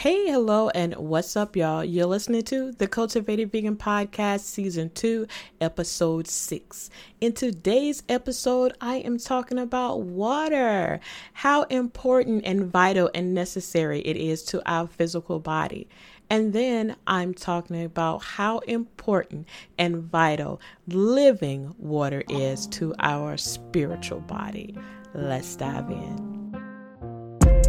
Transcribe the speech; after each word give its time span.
Hey, 0.00 0.30
hello, 0.30 0.70
and 0.70 0.94
what's 0.94 1.36
up, 1.36 1.54
y'all? 1.54 1.84
You're 1.84 2.06
listening 2.06 2.44
to 2.44 2.72
the 2.72 2.86
Cultivated 2.86 3.52
Vegan 3.52 3.76
Podcast, 3.76 4.40
Season 4.40 4.88
2, 4.94 5.26
Episode 5.60 6.26
6. 6.26 6.88
In 7.20 7.34
today's 7.34 8.02
episode, 8.08 8.72
I 8.80 8.94
am 8.94 9.18
talking 9.18 9.58
about 9.58 10.00
water, 10.00 11.00
how 11.34 11.64
important 11.64 12.46
and 12.46 12.64
vital 12.64 13.10
and 13.14 13.34
necessary 13.34 14.00
it 14.00 14.16
is 14.16 14.42
to 14.44 14.62
our 14.64 14.86
physical 14.86 15.38
body. 15.38 15.86
And 16.30 16.54
then 16.54 16.96
I'm 17.06 17.34
talking 17.34 17.84
about 17.84 18.22
how 18.22 18.60
important 18.60 19.46
and 19.76 19.98
vital 20.04 20.62
living 20.88 21.74
water 21.76 22.24
is 22.30 22.66
to 22.68 22.94
our 23.00 23.36
spiritual 23.36 24.20
body. 24.20 24.74
Let's 25.12 25.56
dive 25.56 25.90
in. 25.90 26.39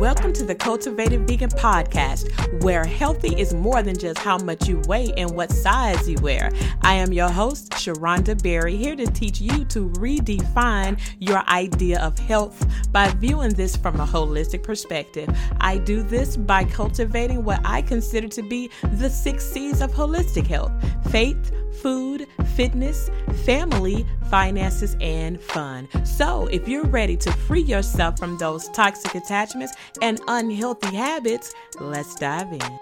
Welcome 0.02 0.34
to 0.34 0.44
the 0.44 0.56
Cultivated 0.56 1.28
Vegan 1.28 1.52
Podcast, 1.52 2.64
where 2.64 2.84
healthy 2.84 3.40
is 3.40 3.54
more 3.54 3.84
than 3.84 3.96
just 3.96 4.18
how 4.18 4.40
much 4.40 4.68
you 4.68 4.82
weigh 4.88 5.14
and 5.16 5.30
what 5.30 5.52
size 5.52 6.10
you 6.10 6.18
wear. 6.22 6.52
I 6.82 6.96
am 6.96 7.14
your 7.14 7.30
host, 7.30 7.70
Sharonda 7.74 8.42
Berry, 8.42 8.76
here 8.76 8.96
to 8.96 9.06
teach 9.06 9.40
you 9.40 9.64
to 9.66 9.92
redefine 9.92 11.00
your 11.20 11.48
idea 11.48 12.02
of 12.02 12.18
health 12.18 12.66
by 12.92 13.10
viewing 13.12 13.54
this 13.54 13.76
from 13.76 14.00
a 14.00 14.06
holistic 14.08 14.64
perspective. 14.64 15.30
I 15.60 15.78
do 15.78 16.02
this 16.02 16.36
by 16.36 16.64
cultivating 16.64 17.44
what 17.44 17.62
I 17.64 17.84
consider 17.84 18.28
to 18.30 18.42
be 18.42 18.72
the 18.94 19.08
six 19.08 19.46
C's 19.46 19.82
of 19.82 19.92
holistic 19.92 20.48
health 20.48 20.72
faith, 21.12 21.52
food, 21.82 22.26
fitness, 22.56 23.10
family, 23.44 24.06
finances, 24.30 24.96
and 25.02 25.40
fun. 25.42 25.88
So, 26.06 26.48
if 26.48 26.68
you're 26.68 26.86
ready 26.86 27.18
to 27.18 27.32
free 27.32 27.62
yourself 27.62 28.18
from 28.18 28.38
those 28.38 28.70
toxic 28.70 29.16
attachments 29.16 29.74
and 30.02 30.22
unhealthy 30.28 30.96
habits, 30.96 31.54
let's 31.80 32.16
dive 32.16 32.54
in. 32.54 32.80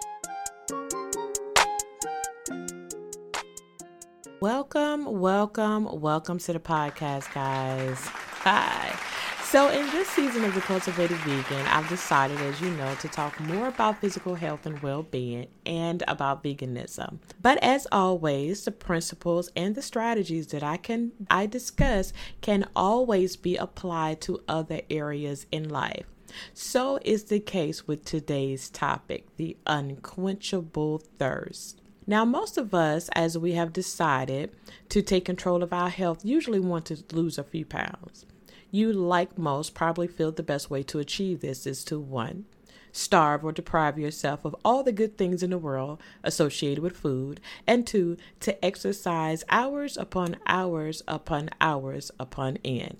Welcome, 4.39 5.05
welcome, 5.19 5.99
welcome 5.99 6.37
to 6.39 6.53
the 6.53 6.59
podcast, 6.59 7.33
guys. 7.33 7.99
Hi. 8.43 9.18
So, 9.51 9.67
in 9.69 9.83
this 9.89 10.07
season 10.09 10.45
of 10.45 10.53
The 10.53 10.61
Cultivated 10.61 11.17
Vegan, 11.17 11.65
I've 11.65 11.89
decided, 11.89 12.39
as 12.39 12.61
you 12.61 12.69
know, 12.69 12.93
to 12.93 13.07
talk 13.07 13.39
more 13.39 13.67
about 13.67 13.99
physical 13.99 14.35
health 14.35 14.67
and 14.67 14.79
well 14.83 15.01
being 15.01 15.47
and 15.65 16.03
about 16.07 16.43
veganism. 16.43 17.17
But 17.41 17.57
as 17.63 17.87
always, 17.91 18.65
the 18.65 18.71
principles 18.71 19.49
and 19.55 19.73
the 19.73 19.81
strategies 19.81 20.45
that 20.49 20.61
I 20.61 20.77
can 20.77 21.13
I 21.31 21.47
discuss 21.47 22.13
can 22.41 22.67
always 22.75 23.37
be 23.37 23.55
applied 23.55 24.21
to 24.21 24.43
other 24.47 24.81
areas 24.87 25.47
in 25.51 25.67
life. 25.67 26.05
So 26.53 26.99
is 27.03 27.23
the 27.23 27.39
case 27.39 27.87
with 27.87 28.05
today's 28.05 28.69
topic, 28.69 29.35
the 29.37 29.57
unquenchable 29.65 31.01
thirst. 31.17 31.81
Now, 32.05 32.23
most 32.23 32.59
of 32.59 32.75
us, 32.75 33.09
as 33.13 33.35
we 33.35 33.53
have 33.53 33.73
decided 33.73 34.51
to 34.89 35.01
take 35.01 35.25
control 35.25 35.63
of 35.63 35.73
our 35.73 35.89
health, 35.89 36.23
usually 36.23 36.59
want 36.59 36.85
to 36.85 37.03
lose 37.15 37.39
a 37.39 37.43
few 37.43 37.65
pounds. 37.65 38.27
You, 38.71 38.93
like 38.93 39.37
most, 39.37 39.73
probably 39.73 40.07
feel 40.07 40.31
the 40.31 40.43
best 40.43 40.69
way 40.69 40.83
to 40.83 40.99
achieve 40.99 41.41
this 41.41 41.65
is 41.65 41.83
to 41.85 41.99
one, 41.99 42.45
starve 42.91 43.43
or 43.43 43.51
deprive 43.51 43.97
yourself 43.97 44.45
of 44.45 44.55
all 44.63 44.83
the 44.83 44.91
good 44.91 45.17
things 45.17 45.41
in 45.41 45.49
the 45.49 45.57
world 45.57 45.99
associated 46.23 46.83
with 46.83 46.97
food, 46.97 47.39
and 47.65 47.87
two, 47.87 48.17
to 48.41 48.63
exercise 48.63 49.43
hours 49.49 49.97
upon 49.97 50.37
hours 50.45 51.01
upon 51.07 51.49
hours 51.59 52.11
upon 52.19 52.57
end. 52.63 52.97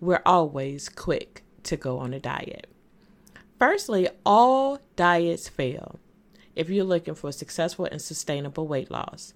We're 0.00 0.22
always 0.24 0.88
quick 0.88 1.42
to 1.64 1.76
go 1.76 1.98
on 1.98 2.14
a 2.14 2.20
diet. 2.20 2.66
Firstly, 3.58 4.08
all 4.24 4.78
diets 4.96 5.48
fail 5.48 6.00
if 6.56 6.70
you're 6.70 6.84
looking 6.84 7.14
for 7.14 7.30
successful 7.30 7.84
and 7.84 8.00
sustainable 8.00 8.66
weight 8.66 8.90
loss. 8.90 9.34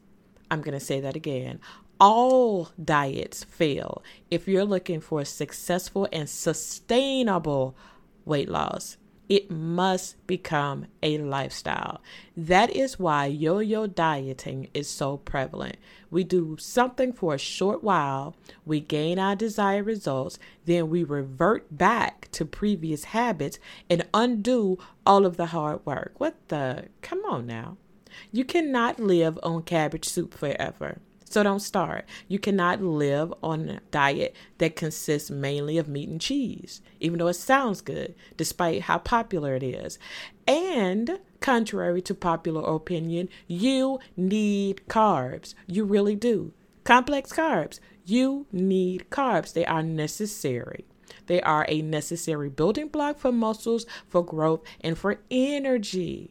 I'm 0.50 0.62
going 0.62 0.78
to 0.78 0.84
say 0.84 1.00
that 1.00 1.16
again 1.16 1.60
all 2.00 2.70
diets 2.83 3.45
fail 3.45 4.03
if 4.31 4.48
you're 4.48 4.65
looking 4.65 5.00
for 5.00 5.25
successful 5.25 6.09
and 6.12 6.28
sustainable 6.28 7.77
weight 8.25 8.49
loss. 8.49 8.97
It 9.27 9.50
must 9.50 10.27
become 10.27 10.87
a 11.03 11.16
lifestyle. 11.16 12.03
That 12.37 12.71
is 12.71 12.99
why 12.99 13.27
yo 13.27 13.59
yo 13.59 13.87
dieting 13.87 14.69
is 14.75 14.88
so 14.88 15.16
prevalent. 15.16 15.77
We 16.10 16.25
do 16.25 16.56
something 16.59 17.12
for 17.12 17.34
a 17.34 17.38
short 17.38 17.83
while, 17.83 18.37
we 18.66 18.81
gain 18.81 19.19
our 19.19 19.34
desired 19.34 19.87
results, 19.87 20.38
then 20.66 20.91
we 20.91 21.04
revert 21.04 21.77
back 21.77 22.28
to 22.33 22.44
previous 22.44 23.04
habits 23.04 23.59
and 23.88 24.06
undo 24.12 24.78
all 25.06 25.25
of 25.25 25.38
the 25.38 25.47
hard 25.47 25.84
work. 25.87 26.12
What 26.19 26.37
the? 26.49 26.88
Come 27.00 27.25
on 27.25 27.47
now. 27.47 27.78
You 28.31 28.44
cannot 28.44 29.00
live 29.00 29.38
on 29.43 29.62
cabbage 29.62 30.04
soup 30.04 30.34
forever. 30.34 30.99
So 31.34 31.43
don't 31.43 31.59
start. 31.59 32.05
You 32.28 32.39
cannot 32.39 32.81
live 32.81 33.34
on 33.43 33.69
a 33.69 33.81
diet 33.91 34.37
that 34.59 34.77
consists 34.77 35.33
mainly 35.33 35.78
of 35.78 35.89
meat 35.89 36.09
and 36.09 36.21
cheese, 36.21 36.81
even 37.00 37.19
though 37.19 37.27
it 37.27 37.34
sounds 37.34 37.81
good, 37.81 38.15
despite 38.37 38.83
how 38.83 38.99
popular 38.99 39.56
it 39.56 39.65
is. 39.65 39.99
And 40.47 41.19
contrary 41.41 42.03
to 42.03 42.15
popular 42.15 42.62
opinion, 42.62 43.28
you 43.49 43.99
need 44.17 44.83
carbs. 44.89 45.55
You 45.67 45.83
really 45.83 46.15
do. 46.15 46.53
Complex 46.84 47.33
carbs. 47.33 47.81
You 48.05 48.47
need 48.53 49.11
carbs. 49.11 49.55
They 49.55 49.66
are 49.66 49.83
necessary. 49.83 50.84
They 51.27 51.43
are 51.43 51.66
a 51.69 51.83
necessary 51.83 52.49
building 52.49 52.87
block 52.87 53.19
for 53.19 53.33
muscles, 53.33 53.87
for 54.06 54.25
growth, 54.25 54.62
and 54.81 54.97
for 54.97 55.19
energy. 55.33 56.31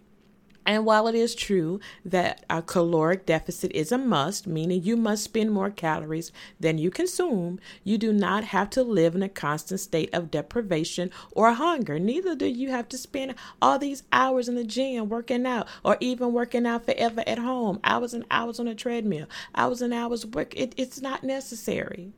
And 0.65 0.85
while 0.85 1.07
it 1.07 1.15
is 1.15 1.35
true 1.35 1.79
that 2.05 2.45
a 2.49 2.61
caloric 2.61 3.25
deficit 3.25 3.71
is 3.73 3.91
a 3.91 3.97
must, 3.97 4.47
meaning 4.47 4.83
you 4.83 4.95
must 4.95 5.23
spend 5.23 5.51
more 5.51 5.69
calories 5.69 6.31
than 6.59 6.77
you 6.77 6.89
consume, 6.89 7.59
you 7.83 7.97
do 7.97 8.13
not 8.13 8.45
have 8.45 8.69
to 8.71 8.83
live 8.83 9.15
in 9.15 9.23
a 9.23 9.29
constant 9.29 9.81
state 9.81 10.09
of 10.13 10.31
deprivation 10.31 11.11
or 11.31 11.51
hunger. 11.51 11.99
Neither 11.99 12.35
do 12.35 12.45
you 12.45 12.69
have 12.69 12.87
to 12.89 12.97
spend 12.97 13.35
all 13.61 13.77
these 13.77 14.03
hours 14.13 14.47
in 14.47 14.55
the 14.55 14.63
gym 14.63 15.09
working 15.09 15.45
out 15.45 15.67
or 15.83 15.97
even 15.99 16.31
working 16.31 16.65
out 16.65 16.85
forever 16.85 17.23
at 17.27 17.39
home, 17.39 17.79
hours 17.83 18.13
and 18.13 18.25
hours 18.31 18.59
on 18.59 18.67
a 18.67 18.75
treadmill, 18.75 19.27
hours 19.55 19.81
and 19.81 19.93
hours 19.93 20.25
work. 20.25 20.53
It, 20.55 20.73
it's 20.77 21.01
not 21.01 21.23
necessary. 21.23 22.13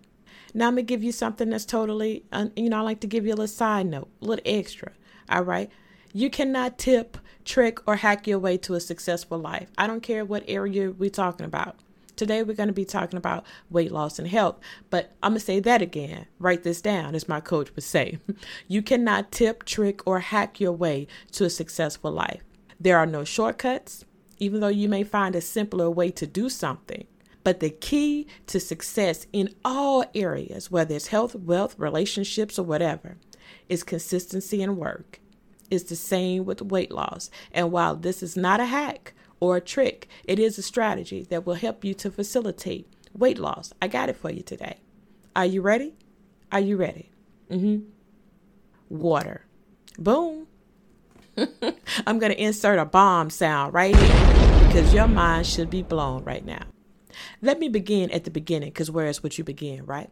Now, 0.54 0.68
I'm 0.68 0.76
going 0.76 0.86
to 0.86 0.94
give 0.94 1.04
you 1.04 1.12
something 1.12 1.50
that's 1.50 1.66
totally, 1.66 2.24
you 2.56 2.70
know, 2.70 2.78
I 2.78 2.82
like 2.82 3.02
to 3.02 3.08
give 3.08 3.26
you 3.26 3.32
a 3.32 3.36
little 3.36 3.48
side 3.48 3.88
note, 3.88 4.08
a 4.22 4.26
little 4.26 4.44
extra. 4.46 4.94
All 5.30 5.42
right. 5.42 5.70
You 6.14 6.30
cannot 6.30 6.78
tip, 6.78 7.18
trick, 7.46 7.80
or 7.88 7.98
hack 7.98 8.28
your 8.28 8.40
way 8.40 8.58
to 8.58 8.74
a 8.74 8.80
successful 8.80 9.38
life. 9.38 9.70
I 9.78 9.88
don't 9.88 10.04
care 10.04 10.26
what 10.26 10.44
area 10.48 10.92
we're 10.92 11.10
talking 11.10 11.46
about. 11.46 11.78
Today, 12.16 12.44
we're 12.44 12.56
going 12.56 12.68
to 12.68 12.74
be 12.74 12.86
talking 12.86 13.18
about 13.18 13.46
weight 13.70 13.92
loss 13.92 14.20
and 14.20 14.28
health, 14.28 14.58
but 14.90 15.12
I'm 15.22 15.32
going 15.32 15.40
to 15.40 15.46
say 15.46 15.60
that 15.60 15.82
again. 15.82 16.28
Write 16.40 16.64
this 16.64 16.82
down, 16.82 17.14
as 17.14 17.28
my 17.28 17.42
coach 17.42 17.76
would 17.76 17.84
say. 17.84 18.20
You 18.68 18.82
cannot 18.82 19.32
tip, 19.32 19.66
trick, 19.66 20.06
or 20.08 20.20
hack 20.20 20.60
your 20.60 20.72
way 20.72 21.08
to 21.34 21.46
a 21.46 21.50
successful 21.50 22.12
life. 22.12 22.42
There 22.80 22.98
are 22.98 23.06
no 23.06 23.24
shortcuts, 23.24 24.06
even 24.40 24.60
though 24.60 24.68
you 24.70 24.90
may 24.90 25.04
find 25.04 25.36
a 25.36 25.42
simpler 25.42 25.90
way 25.90 26.10
to 26.12 26.26
do 26.26 26.50
something. 26.50 27.06
But 27.44 27.60
the 27.60 27.70
key 27.70 28.28
to 28.48 28.60
success 28.60 29.28
in 29.32 29.54
all 29.64 30.06
areas, 30.16 30.72
whether 30.72 30.96
it's 30.96 31.08
health, 31.08 31.36
wealth, 31.36 31.76
relationships, 31.78 32.58
or 32.58 32.64
whatever, 32.64 33.18
is 33.70 33.84
consistency 33.84 34.64
and 34.64 34.78
work 34.78 35.20
is 35.70 35.86
the 35.86 35.96
same 35.96 36.46
with 36.46 36.62
weight 36.62 36.92
loss. 36.92 37.30
And 37.52 37.72
while 37.72 37.96
this 37.96 38.22
is 38.22 38.36
not 38.38 38.60
a 38.60 38.66
hack 38.66 39.14
or 39.40 39.58
a 39.58 39.62
trick, 39.62 40.08
it 40.24 40.40
is 40.40 40.58
a 40.58 40.62
strategy 40.62 41.24
that 41.30 41.46
will 41.46 41.56
help 41.56 41.84
you 41.84 41.94
to 41.96 42.12
facilitate 42.12 42.88
weight 43.14 43.40
loss. 43.40 43.74
I 43.82 43.88
got 43.88 44.10
it 44.10 44.18
for 44.18 44.30
you 44.30 44.42
today. 44.42 44.78
Are 45.36 45.46
you 45.46 45.62
ready? 45.62 45.94
Are 46.52 46.60
you 46.60 46.78
ready? 46.78 47.12
Mm-hmm. 47.50 47.86
Water. 48.90 49.46
Boom. 49.98 50.48
I'm 52.08 52.20
going 52.20 52.32
to 52.32 52.42
insert 52.42 52.80
a 52.80 52.86
bomb 52.86 53.30
sound 53.30 53.74
right 53.74 53.96
here 53.96 54.68
because 54.68 54.94
your 54.94 55.08
mind 55.08 55.48
should 55.48 55.70
be 55.70 55.82
blown 55.82 56.24
right 56.24 56.46
now. 56.46 56.64
Let 57.42 57.60
me 57.60 57.70
begin 57.70 58.12
at 58.12 58.24
the 58.24 58.32
beginning 58.32 58.70
because 58.70 58.92
where 58.92 59.08
is 59.08 59.24
what 59.24 59.38
you 59.38 59.44
begin, 59.44 59.86
right? 59.86 60.10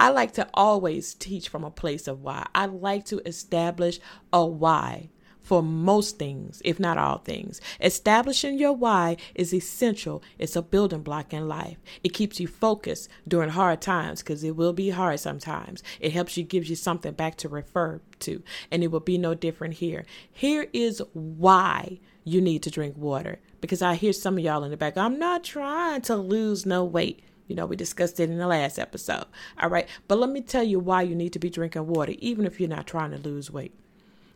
I 0.00 0.08
like 0.08 0.32
to 0.32 0.48
always 0.54 1.12
teach 1.12 1.50
from 1.50 1.62
a 1.62 1.70
place 1.70 2.08
of 2.08 2.22
why. 2.22 2.46
I 2.54 2.64
like 2.64 3.04
to 3.06 3.20
establish 3.26 4.00
a 4.32 4.46
why 4.46 5.10
for 5.42 5.62
most 5.62 6.18
things, 6.18 6.62
if 6.64 6.80
not 6.80 6.96
all 6.96 7.18
things. 7.18 7.60
Establishing 7.82 8.58
your 8.58 8.72
why 8.72 9.18
is 9.34 9.52
essential. 9.52 10.22
It's 10.38 10.56
a 10.56 10.62
building 10.62 11.02
block 11.02 11.34
in 11.34 11.48
life. 11.48 11.76
It 12.02 12.14
keeps 12.14 12.40
you 12.40 12.46
focused 12.48 13.10
during 13.28 13.50
hard 13.50 13.82
times 13.82 14.22
because 14.22 14.42
it 14.42 14.56
will 14.56 14.72
be 14.72 14.88
hard 14.88 15.20
sometimes. 15.20 15.82
It 16.00 16.12
helps 16.12 16.34
you, 16.34 16.44
gives 16.44 16.70
you 16.70 16.76
something 16.76 17.12
back 17.12 17.36
to 17.36 17.50
refer 17.50 18.00
to, 18.20 18.42
and 18.70 18.82
it 18.82 18.90
will 18.90 19.00
be 19.00 19.18
no 19.18 19.34
different 19.34 19.74
here. 19.74 20.06
Here 20.32 20.68
is 20.72 21.02
why 21.12 22.00
you 22.24 22.40
need 22.40 22.62
to 22.62 22.70
drink 22.70 22.96
water 22.96 23.38
because 23.60 23.82
I 23.82 23.96
hear 23.96 24.14
some 24.14 24.38
of 24.38 24.44
y'all 24.44 24.64
in 24.64 24.70
the 24.70 24.78
back, 24.78 24.96
I'm 24.96 25.18
not 25.18 25.44
trying 25.44 26.00
to 26.02 26.16
lose 26.16 26.64
no 26.64 26.84
weight. 26.84 27.22
You 27.50 27.56
know, 27.56 27.66
we 27.66 27.74
discussed 27.74 28.20
it 28.20 28.30
in 28.30 28.38
the 28.38 28.46
last 28.46 28.78
episode. 28.78 29.24
All 29.60 29.68
right. 29.68 29.88
But 30.06 30.20
let 30.20 30.30
me 30.30 30.40
tell 30.40 30.62
you 30.62 30.78
why 30.78 31.02
you 31.02 31.16
need 31.16 31.32
to 31.32 31.40
be 31.40 31.50
drinking 31.50 31.88
water, 31.88 32.14
even 32.20 32.46
if 32.46 32.60
you're 32.60 32.68
not 32.68 32.86
trying 32.86 33.10
to 33.10 33.18
lose 33.18 33.50
weight. 33.50 33.74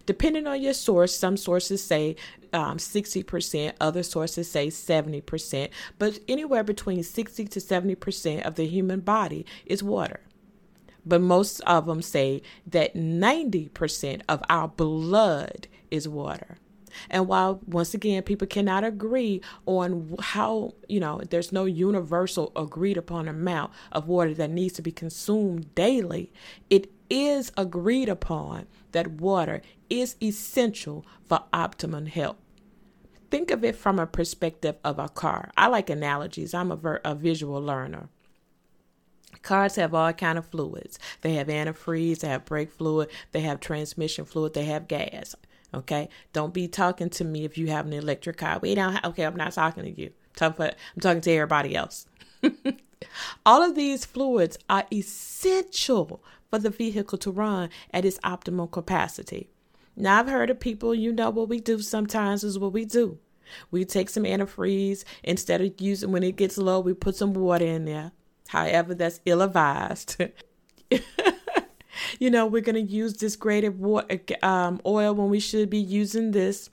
Depending 0.04 0.48
on 0.48 0.60
your 0.60 0.74
source, 0.74 1.16
some 1.16 1.36
sources 1.36 1.80
say 1.80 2.16
um, 2.52 2.78
60%, 2.78 3.74
other 3.80 4.02
sources 4.02 4.50
say 4.50 4.66
70%, 4.66 5.70
but 5.96 6.18
anywhere 6.26 6.64
between 6.64 7.04
60 7.04 7.46
to 7.46 7.60
70% 7.60 8.42
of 8.42 8.56
the 8.56 8.66
human 8.66 8.98
body 8.98 9.46
is 9.64 9.80
water. 9.80 10.18
But 11.06 11.20
most 11.20 11.60
of 11.60 11.86
them 11.86 12.02
say 12.02 12.42
that 12.66 12.96
90% 12.96 14.22
of 14.28 14.42
our 14.50 14.66
blood 14.66 15.68
is 15.88 16.08
water. 16.08 16.58
And 17.10 17.26
while, 17.28 17.60
once 17.66 17.94
again, 17.94 18.22
people 18.22 18.46
cannot 18.46 18.84
agree 18.84 19.40
on 19.66 20.16
how, 20.20 20.74
you 20.88 21.00
know, 21.00 21.20
there's 21.30 21.52
no 21.52 21.64
universal 21.64 22.52
agreed 22.56 22.96
upon 22.96 23.28
amount 23.28 23.72
of 23.92 24.08
water 24.08 24.34
that 24.34 24.50
needs 24.50 24.74
to 24.74 24.82
be 24.82 24.92
consumed 24.92 25.74
daily, 25.74 26.32
it 26.70 26.90
is 27.10 27.52
agreed 27.56 28.08
upon 28.08 28.66
that 28.92 29.12
water 29.12 29.62
is 29.90 30.16
essential 30.22 31.04
for 31.24 31.44
optimum 31.52 32.06
health. 32.06 32.36
Think 33.30 33.50
of 33.50 33.64
it 33.64 33.76
from 33.76 33.98
a 33.98 34.06
perspective 34.06 34.76
of 34.84 34.98
a 34.98 35.08
car. 35.08 35.50
I 35.56 35.66
like 35.66 35.90
analogies. 35.90 36.54
I'm 36.54 36.70
a, 36.70 36.76
ver- 36.76 37.00
a 37.04 37.14
visual 37.14 37.60
learner. 37.60 38.08
Cars 39.42 39.76
have 39.76 39.94
all 39.94 40.12
kind 40.12 40.38
of 40.38 40.46
fluids. 40.46 40.98
They 41.20 41.34
have 41.34 41.48
antifreeze, 41.48 42.20
they 42.20 42.28
have 42.28 42.44
brake 42.44 42.72
fluid, 42.72 43.10
they 43.32 43.40
have 43.40 43.60
transmission 43.60 44.24
fluid, 44.24 44.54
they 44.54 44.64
have 44.64 44.88
gas. 44.88 45.34
Okay, 45.74 46.08
don't 46.32 46.54
be 46.54 46.68
talking 46.68 47.10
to 47.10 47.24
me 47.24 47.44
if 47.44 47.58
you 47.58 47.68
have 47.68 47.86
an 47.86 47.92
electric 47.92 48.36
car. 48.36 48.58
We 48.60 48.74
don't. 48.74 48.92
Have, 48.92 49.04
okay, 49.06 49.24
I'm 49.24 49.36
not 49.36 49.52
talking 49.52 49.84
to 49.84 50.00
you. 50.00 50.06
I'm 50.06 50.52
talking, 50.52 50.66
I'm 50.66 51.00
talking 51.00 51.20
to 51.22 51.32
everybody 51.32 51.74
else. 51.74 52.06
all 53.46 53.62
of 53.62 53.74
these 53.74 54.04
fluids 54.04 54.58
are 54.70 54.84
essential 54.92 56.22
for 56.50 56.58
the 56.58 56.70
vehicle 56.70 57.18
to 57.18 57.30
run 57.30 57.70
at 57.92 58.04
its 58.04 58.18
optimal 58.18 58.70
capacity. 58.70 59.48
Now, 59.96 60.20
I've 60.20 60.28
heard 60.28 60.50
of 60.50 60.60
people, 60.60 60.94
you 60.94 61.12
know, 61.12 61.30
what 61.30 61.48
we 61.48 61.60
do 61.60 61.80
sometimes 61.80 62.44
is 62.44 62.58
what 62.58 62.72
we 62.72 62.84
do. 62.84 63.18
We 63.70 63.84
take 63.84 64.10
some 64.10 64.24
antifreeze 64.24 65.04
instead 65.22 65.60
of 65.60 65.80
using 65.80 66.12
when 66.12 66.22
it 66.22 66.36
gets 66.36 66.58
low, 66.58 66.80
we 66.80 66.94
put 66.94 67.16
some 67.16 67.34
water 67.34 67.64
in 67.64 67.84
there. 67.84 68.12
However, 68.48 68.94
that's 68.94 69.20
ill 69.24 69.42
advised. 69.42 70.16
you 72.18 72.30
know, 72.30 72.46
we're 72.46 72.62
going 72.62 72.74
to 72.74 72.92
use 72.92 73.14
this 73.14 73.36
water, 73.40 74.20
um, 74.42 74.80
oil 74.86 75.14
when 75.14 75.30
we 75.30 75.40
should 75.40 75.70
be 75.70 75.78
using 75.78 76.32
this. 76.32 76.70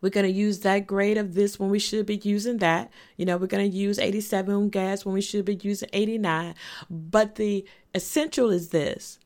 We're 0.00 0.10
going 0.10 0.26
to 0.26 0.32
use 0.32 0.60
that 0.60 0.86
grade 0.86 1.16
of 1.16 1.34
this 1.34 1.58
when 1.58 1.70
we 1.70 1.78
should 1.78 2.06
be 2.06 2.16
using 2.16 2.58
that. 2.58 2.90
You 3.16 3.24
know, 3.24 3.38
we're 3.38 3.46
going 3.46 3.68
to 3.68 3.76
use 3.76 3.98
87 3.98 4.68
gas 4.68 5.04
when 5.04 5.14
we 5.14 5.22
should 5.22 5.44
be 5.44 5.58
using 5.62 5.88
89. 5.92 6.54
But 6.90 7.36
the 7.36 7.64
essential 7.94 8.50
is 8.50 8.68
this 8.68 9.18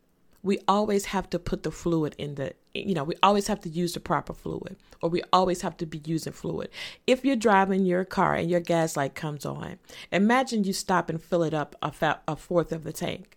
we 0.43 0.59
always 0.67 1.07
have 1.07 1.29
to 1.31 1.39
put 1.39 1.63
the 1.63 1.71
fluid 1.71 2.15
in 2.19 2.37
the 2.37 2.55
you 2.75 2.95
know 2.95 3.05
we 3.05 3.15
always 3.23 3.47
have 3.47 3.61
to 3.61 3.69
use 3.69 3.93
the 3.93 4.01
proper 4.01 4.33
fluid 4.33 4.77
or 5.03 5.11
we 5.11 5.23
always 5.33 5.63
have 5.63 5.77
to 5.77 5.87
be 5.87 6.01
using 6.05 6.33
fluid 6.33 6.71
if 7.07 7.25
you're 7.25 7.37
driving 7.37 7.85
your 7.85 8.05
car 8.05 8.35
and 8.35 8.51
your 8.51 8.61
gas 8.61 8.97
light 8.97 9.15
comes 9.15 9.45
on 9.45 9.79
imagine 10.13 10.65
you 10.65 10.73
stop 10.73 11.11
and 11.11 11.23
fill 11.23 11.43
it 11.43 11.55
up 11.55 11.77
a, 11.83 11.91
fa- 11.91 12.21
a 12.27 12.37
fourth 12.37 12.73
of 12.73 12.85
the 12.85 12.93
tank 12.93 13.37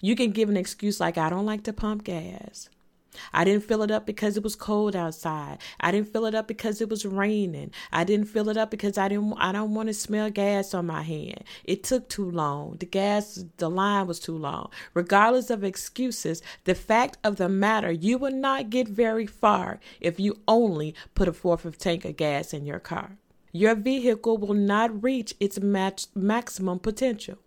you 0.00 0.14
can 0.16 0.30
give 0.30 0.48
an 0.48 0.56
excuse 0.56 1.00
like 1.00 1.18
i 1.18 1.28
don't 1.30 1.46
like 1.46 1.62
to 1.62 1.72
pump 1.72 2.04
gas 2.04 2.68
I 3.32 3.44
didn't 3.44 3.64
fill 3.64 3.82
it 3.82 3.90
up 3.90 4.06
because 4.06 4.36
it 4.36 4.42
was 4.42 4.56
cold 4.56 4.94
outside. 4.94 5.58
I 5.80 5.90
didn't 5.90 6.12
fill 6.12 6.26
it 6.26 6.34
up 6.34 6.46
because 6.46 6.80
it 6.80 6.88
was 6.88 7.04
raining. 7.04 7.72
I 7.92 8.04
didn't 8.04 8.26
fill 8.26 8.48
it 8.48 8.56
up 8.56 8.70
because 8.70 8.98
I 8.98 9.08
didn't 9.08 9.34
I 9.38 9.52
don't 9.52 9.74
want 9.74 9.88
to 9.88 9.94
smell 9.94 10.30
gas 10.30 10.74
on 10.74 10.86
my 10.86 11.02
hand. 11.02 11.44
It 11.64 11.82
took 11.82 12.08
too 12.08 12.30
long. 12.30 12.76
The 12.78 12.86
gas 12.86 13.44
the 13.56 13.70
line 13.70 14.06
was 14.06 14.20
too 14.20 14.36
long. 14.36 14.70
Regardless 14.94 15.50
of 15.50 15.64
excuses, 15.64 16.42
the 16.64 16.74
fact 16.74 17.18
of 17.24 17.36
the 17.36 17.48
matter, 17.48 17.90
you 17.90 18.18
will 18.18 18.32
not 18.32 18.70
get 18.70 18.88
very 18.88 19.26
far 19.26 19.80
if 20.00 20.20
you 20.20 20.40
only 20.46 20.94
put 21.14 21.28
a 21.28 21.32
fourth 21.32 21.64
of 21.64 21.78
tank 21.78 22.04
of 22.04 22.16
gas 22.16 22.52
in 22.52 22.66
your 22.66 22.80
car. 22.80 23.18
Your 23.50 23.74
vehicle 23.74 24.36
will 24.36 24.54
not 24.54 25.02
reach 25.02 25.34
its 25.40 25.58
max, 25.58 26.08
maximum 26.14 26.78
potential. 26.78 27.38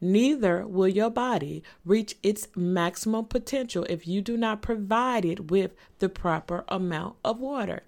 Neither 0.00 0.66
will 0.66 0.88
your 0.88 1.10
body 1.10 1.62
reach 1.84 2.16
its 2.22 2.48
maximum 2.56 3.26
potential 3.26 3.84
if 3.88 4.06
you 4.06 4.20
do 4.20 4.36
not 4.36 4.62
provide 4.62 5.24
it 5.24 5.50
with 5.50 5.74
the 5.98 6.08
proper 6.08 6.64
amount 6.68 7.16
of 7.24 7.40
water. 7.40 7.82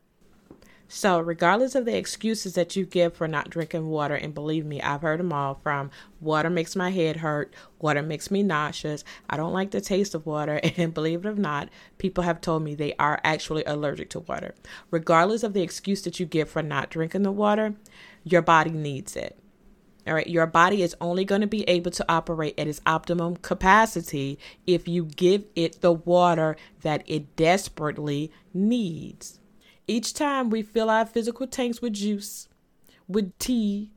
So, 0.92 1.20
regardless 1.20 1.76
of 1.76 1.84
the 1.84 1.96
excuses 1.96 2.54
that 2.54 2.74
you 2.74 2.84
give 2.84 3.14
for 3.14 3.28
not 3.28 3.48
drinking 3.48 3.86
water, 3.86 4.16
and 4.16 4.34
believe 4.34 4.66
me, 4.66 4.82
I've 4.82 5.02
heard 5.02 5.20
them 5.20 5.32
all 5.32 5.54
from 5.54 5.92
water 6.20 6.50
makes 6.50 6.74
my 6.74 6.90
head 6.90 7.18
hurt, 7.18 7.54
water 7.78 8.02
makes 8.02 8.28
me 8.28 8.42
nauseous, 8.42 9.04
I 9.28 9.36
don't 9.36 9.52
like 9.52 9.70
the 9.70 9.80
taste 9.80 10.16
of 10.16 10.26
water, 10.26 10.60
and 10.76 10.92
believe 10.92 11.24
it 11.24 11.28
or 11.28 11.34
not, 11.36 11.68
people 11.98 12.24
have 12.24 12.40
told 12.40 12.64
me 12.64 12.74
they 12.74 12.94
are 12.98 13.20
actually 13.22 13.62
allergic 13.66 14.10
to 14.10 14.18
water. 14.18 14.52
Regardless 14.90 15.44
of 15.44 15.52
the 15.52 15.62
excuse 15.62 16.02
that 16.02 16.18
you 16.18 16.26
give 16.26 16.50
for 16.50 16.60
not 16.60 16.90
drinking 16.90 17.22
the 17.22 17.30
water, 17.30 17.74
your 18.24 18.42
body 18.42 18.72
needs 18.72 19.14
it. 19.14 19.38
All 20.06 20.14
right, 20.14 20.26
your 20.26 20.46
body 20.46 20.82
is 20.82 20.96
only 21.00 21.24
going 21.24 21.42
to 21.42 21.46
be 21.46 21.68
able 21.68 21.90
to 21.90 22.04
operate 22.08 22.58
at 22.58 22.66
its 22.66 22.80
optimum 22.86 23.36
capacity 23.36 24.38
if 24.66 24.88
you 24.88 25.04
give 25.04 25.44
it 25.54 25.82
the 25.82 25.92
water 25.92 26.56
that 26.80 27.02
it 27.06 27.36
desperately 27.36 28.32
needs. 28.54 29.40
Each 29.86 30.14
time 30.14 30.48
we 30.48 30.62
fill 30.62 30.88
our 30.88 31.04
physical 31.04 31.46
tanks 31.46 31.82
with 31.82 31.94
juice, 31.94 32.48
with 33.08 33.36
tea, 33.38 33.90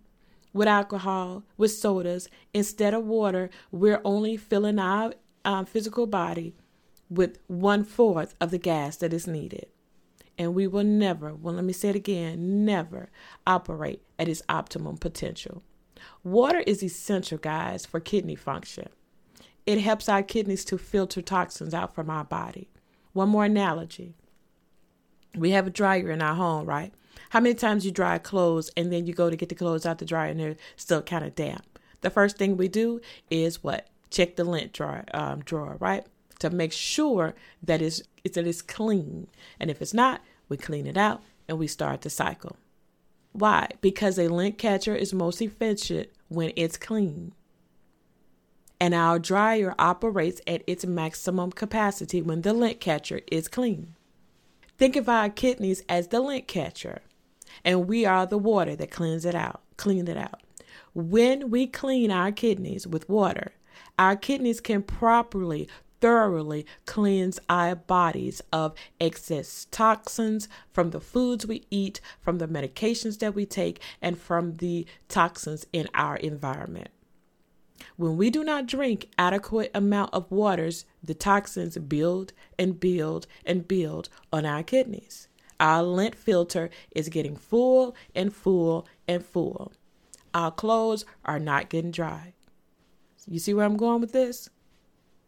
with 0.52 0.68
alcohol, 0.68 1.44
with 1.58 1.72
sodas, 1.72 2.28
instead 2.54 2.94
of 2.94 3.06
water, 3.06 3.50
we're 3.72 4.02
only 4.04 4.36
filling 4.36 4.80
our 4.80 5.14
uh, 5.46 5.64
physical 5.64 6.06
body 6.06 6.54
with 7.10 7.38
one 7.48 7.84
fourth 7.84 8.36
of 8.42 8.52
the 8.52 8.58
gas 8.58 8.98
that 8.98 9.14
is 9.14 9.28
needed. 9.28 9.68
And 10.38 10.56
we 10.56 10.68
will 10.68 10.84
never, 10.84 11.34
well, 11.34 11.54
let 11.54 11.64
me 11.64 11.74
say 11.74 11.90
it 11.90 11.96
again, 11.96 12.66
never 12.66 13.10
operate 13.46 14.02
at 14.18 14.28
its 14.28 14.42
optimum 14.50 14.98
potential. 14.98 15.64
Water 16.24 16.60
is 16.60 16.84
essential, 16.84 17.38
guys, 17.38 17.86
for 17.86 18.00
kidney 18.00 18.36
function. 18.36 18.90
It 19.66 19.80
helps 19.80 20.10
our 20.10 20.24
kidneys 20.24 20.66
to 20.66 20.78
filter 20.78 21.22
toxins 21.22 21.74
out 21.74 21.96
from 21.96 22.10
our 22.10 22.24
body. 22.24 22.70
One 23.14 23.30
more 23.30 23.46
analogy. 23.46 24.16
We 25.36 25.52
have 25.52 25.68
a 25.68 25.72
dryer 25.72 26.12
in 26.12 26.22
our 26.22 26.36
home, 26.36 26.66
right? 26.66 26.94
How 27.30 27.40
many 27.40 27.56
times 27.56 27.86
you 27.86 27.92
dry 27.92 28.18
clothes 28.18 28.70
and 28.76 28.92
then 28.92 29.06
you 29.06 29.14
go 29.14 29.30
to 29.30 29.36
get 29.36 29.50
the 29.50 29.56
clothes 29.56 29.86
out 29.86 30.00
the 30.00 30.06
dryer 30.06 30.30
and 30.30 30.40
they're 30.40 30.56
still 30.76 31.02
kind 31.02 31.24
of 31.24 31.36
damp? 31.36 31.80
The 32.02 32.10
first 32.10 32.38
thing 32.38 32.58
we 32.58 32.68
do 32.68 33.02
is 33.30 33.64
what? 33.64 33.88
Check 34.10 34.36
the 34.36 34.44
lint 34.44 34.74
drawer, 34.74 35.06
um, 35.14 35.40
drawer, 35.40 35.78
right? 35.80 36.06
To 36.40 36.50
make 36.50 36.74
sure 36.74 37.34
that 37.64 37.82
it's, 37.82 38.04
that 38.24 38.46
it's 38.46 38.62
clean. 38.62 39.28
And 39.60 39.72
if 39.72 39.82
it's 39.82 39.94
not, 39.94 40.22
we 40.50 40.58
clean 40.58 40.86
it 40.86 40.98
out 40.98 41.24
and 41.48 41.58
we 41.58 41.68
start 41.68 42.02
the 42.02 42.10
cycle. 42.10 42.58
Why? 43.34 43.68
Because 43.82 44.18
a 44.18 44.30
lint 44.30 44.58
catcher 44.58 44.96
is 44.96 45.14
most 45.14 45.42
efficient 45.42 46.10
when 46.30 46.54
it's 46.56 46.78
clean. 46.78 47.34
And 48.80 48.94
our 48.94 49.18
dryer 49.18 49.76
operates 49.80 50.42
at 50.46 50.64
its 50.68 50.86
maximum 50.86 51.52
capacity 51.52 52.22
when 52.22 52.42
the 52.42 52.54
lint 52.54 52.80
catcher 52.80 53.22
is 53.32 53.48
clean. 53.48 53.96
Think 54.78 54.96
of 54.96 55.10
our 55.10 55.30
kidneys 55.30 55.84
as 55.88 56.08
the 56.08 56.20
lint 56.20 56.48
catcher, 56.48 57.02
and 57.64 57.88
we 57.88 58.06
are 58.06 58.26
the 58.26 58.38
water 58.38 58.76
that 58.76 58.92
cleans 58.92 59.26
it 59.26 59.36
out, 59.36 59.62
clean 59.78 60.08
it 60.08 60.18
out. 60.18 60.42
When 60.94 61.50
we 61.50 61.68
clean 61.68 62.12
our 62.12 62.32
kidneys 62.32 62.86
with 62.86 63.10
water, 63.10 63.54
our 63.98 64.16
kidneys 64.16 64.60
can 64.60 64.84
properly 64.84 65.68
thoroughly 66.04 66.66
cleanse 66.86 67.40
our 67.48 67.78
bodies 67.78 68.42
of 68.52 68.76
excess 69.00 69.68
toxins 69.72 70.50
from 70.74 70.90
the 70.90 71.00
foods 71.00 71.48
we 71.48 71.66
eat, 71.72 72.02
from 72.20 72.40
the 72.40 72.48
medications 72.48 73.20
that 73.20 73.34
we 73.34 73.46
take, 73.46 73.80
and 74.02 74.18
from 74.18 74.58
the 74.58 74.86
toxins 75.08 75.66
in 75.72 75.88
our 75.94 76.18
environment. 76.18 76.90
When 77.96 78.18
we 78.18 78.30
do 78.30 78.44
not 78.44 78.66
drink 78.66 79.12
adequate 79.18 79.72
amount 79.74 80.14
of 80.14 80.30
waters, 80.30 80.84
the 81.02 81.14
toxins 81.14 81.78
build 81.78 82.34
and 82.60 82.78
build 82.78 83.26
and 83.46 83.66
build 83.66 84.10
on 84.34 84.46
our 84.46 84.62
kidneys. 84.62 85.30
Our 85.58 85.84
lint 85.84 86.16
filter 86.16 86.70
is 86.92 87.08
getting 87.08 87.38
full 87.38 87.96
and 88.14 88.36
full 88.36 88.86
and 89.08 89.26
full. 89.26 89.72
Our 90.34 90.52
clothes 90.52 91.06
are 91.24 91.40
not 91.40 91.70
getting 91.70 91.92
dry. 91.92 92.34
You 93.26 93.40
see 93.40 93.54
where 93.54 93.66
I'm 93.66 93.78
going 93.78 94.02
with 94.02 94.12
this? 94.12 94.50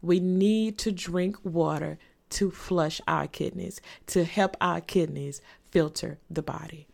We 0.02 0.20
need 0.20 0.78
to 0.80 0.92
drink 0.92 1.38
water 1.44 1.98
to 2.32 2.52
flush 2.52 3.02
our 3.08 3.28
kidneys, 3.28 3.82
to 4.08 4.24
help 4.24 4.58
our 4.60 4.82
kidneys 4.82 5.42
filter 5.72 6.20
the 6.30 6.42
body. 6.42 6.88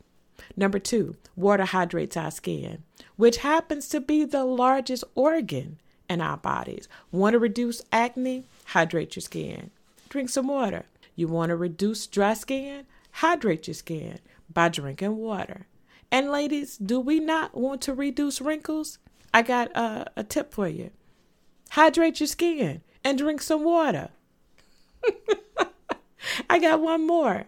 Number 0.55 0.79
two, 0.79 1.15
water 1.35 1.65
hydrates 1.65 2.17
our 2.17 2.31
skin, 2.31 2.83
which 3.15 3.37
happens 3.37 3.87
to 3.89 4.01
be 4.01 4.25
the 4.25 4.43
largest 4.43 5.03
organ 5.15 5.79
in 6.09 6.21
our 6.21 6.37
bodies. 6.37 6.87
Want 7.11 7.33
to 7.33 7.39
reduce 7.39 7.81
acne? 7.91 8.45
Hydrate 8.65 9.15
your 9.15 9.21
skin. 9.21 9.71
Drink 10.09 10.29
some 10.29 10.47
water. 10.47 10.85
You 11.15 11.27
want 11.27 11.49
to 11.49 11.55
reduce 11.55 12.07
dry 12.07 12.33
skin? 12.33 12.85
Hydrate 13.11 13.67
your 13.67 13.75
skin 13.75 14.19
by 14.53 14.69
drinking 14.69 15.17
water. 15.17 15.67
And 16.11 16.29
ladies, 16.29 16.77
do 16.77 16.99
we 16.99 17.19
not 17.19 17.55
want 17.55 17.81
to 17.83 17.93
reduce 17.93 18.41
wrinkles? 18.41 18.99
I 19.33 19.41
got 19.41 19.71
a, 19.75 20.11
a 20.17 20.23
tip 20.23 20.53
for 20.53 20.67
you. 20.67 20.91
Hydrate 21.71 22.19
your 22.19 22.27
skin 22.27 22.81
and 23.03 23.17
drink 23.17 23.41
some 23.41 23.63
water. 23.63 24.09
I 26.49 26.59
got 26.59 26.81
one 26.81 27.05
more. 27.05 27.45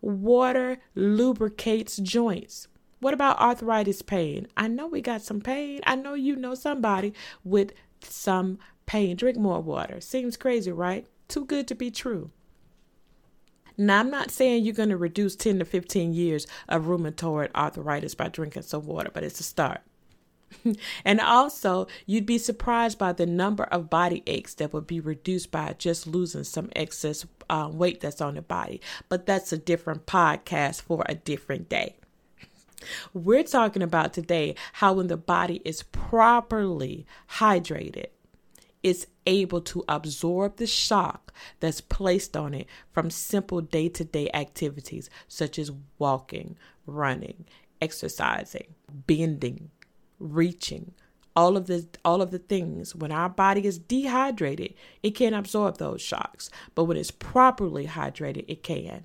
Water 0.00 0.78
lubricates 0.94 1.96
joints. 1.96 2.68
What 3.00 3.14
about 3.14 3.38
arthritis 3.38 4.02
pain? 4.02 4.46
I 4.56 4.68
know 4.68 4.86
we 4.86 5.00
got 5.00 5.22
some 5.22 5.40
pain. 5.40 5.80
I 5.86 5.96
know 5.96 6.14
you 6.14 6.36
know 6.36 6.54
somebody 6.54 7.12
with 7.42 7.72
some 8.00 8.58
pain. 8.86 9.16
Drink 9.16 9.36
more 9.36 9.60
water. 9.60 10.00
Seems 10.00 10.36
crazy, 10.36 10.72
right? 10.72 11.06
Too 11.28 11.44
good 11.44 11.68
to 11.68 11.74
be 11.74 11.90
true. 11.90 12.30
Now, 13.76 14.00
I'm 14.00 14.10
not 14.10 14.30
saying 14.30 14.64
you're 14.64 14.74
going 14.74 14.90
to 14.90 14.96
reduce 14.96 15.34
10 15.36 15.58
to 15.58 15.64
15 15.64 16.14
years 16.14 16.46
of 16.68 16.84
rheumatoid 16.84 17.50
arthritis 17.54 18.14
by 18.14 18.28
drinking 18.28 18.62
some 18.62 18.86
water, 18.86 19.10
but 19.12 19.24
it's 19.24 19.40
a 19.40 19.42
start. 19.42 19.80
and 21.04 21.20
also, 21.20 21.86
you'd 22.06 22.26
be 22.26 22.38
surprised 22.38 22.98
by 22.98 23.12
the 23.12 23.26
number 23.26 23.64
of 23.64 23.90
body 23.90 24.22
aches 24.26 24.54
that 24.54 24.72
would 24.72 24.86
be 24.86 25.00
reduced 25.00 25.50
by 25.50 25.74
just 25.78 26.06
losing 26.06 26.44
some 26.44 26.70
excess 26.74 27.26
uh, 27.50 27.68
weight 27.72 28.00
that's 28.00 28.20
on 28.20 28.34
the 28.34 28.42
body. 28.42 28.80
But 29.08 29.26
that's 29.26 29.52
a 29.52 29.58
different 29.58 30.06
podcast 30.06 30.82
for 30.82 31.04
a 31.08 31.14
different 31.14 31.68
day. 31.68 31.96
We're 33.14 33.44
talking 33.44 33.82
about 33.82 34.12
today 34.12 34.54
how 34.74 34.94
when 34.94 35.08
the 35.08 35.16
body 35.16 35.60
is 35.64 35.82
properly 35.84 37.06
hydrated, 37.32 38.06
it's 38.82 39.06
able 39.26 39.62
to 39.62 39.82
absorb 39.88 40.56
the 40.56 40.66
shock 40.66 41.32
that's 41.60 41.80
placed 41.80 42.36
on 42.36 42.52
it 42.52 42.66
from 42.92 43.10
simple 43.10 43.62
day 43.62 43.88
to 43.88 44.04
day 44.04 44.30
activities 44.34 45.08
such 45.26 45.58
as 45.58 45.72
walking, 45.98 46.56
running, 46.86 47.46
exercising, 47.80 48.74
bending, 48.92 49.70
reaching. 50.18 50.92
All 51.36 51.56
of 51.56 51.66
the 51.66 51.86
all 52.04 52.22
of 52.22 52.30
the 52.30 52.38
things 52.38 52.94
when 52.94 53.10
our 53.10 53.28
body 53.28 53.66
is 53.66 53.78
dehydrated, 53.78 54.74
it 55.02 55.12
can't 55.12 55.34
absorb 55.34 55.78
those 55.78 56.00
shocks. 56.00 56.48
But 56.76 56.84
when 56.84 56.96
it's 56.96 57.10
properly 57.10 57.86
hydrated, 57.86 58.44
it 58.46 58.62
can. 58.62 59.04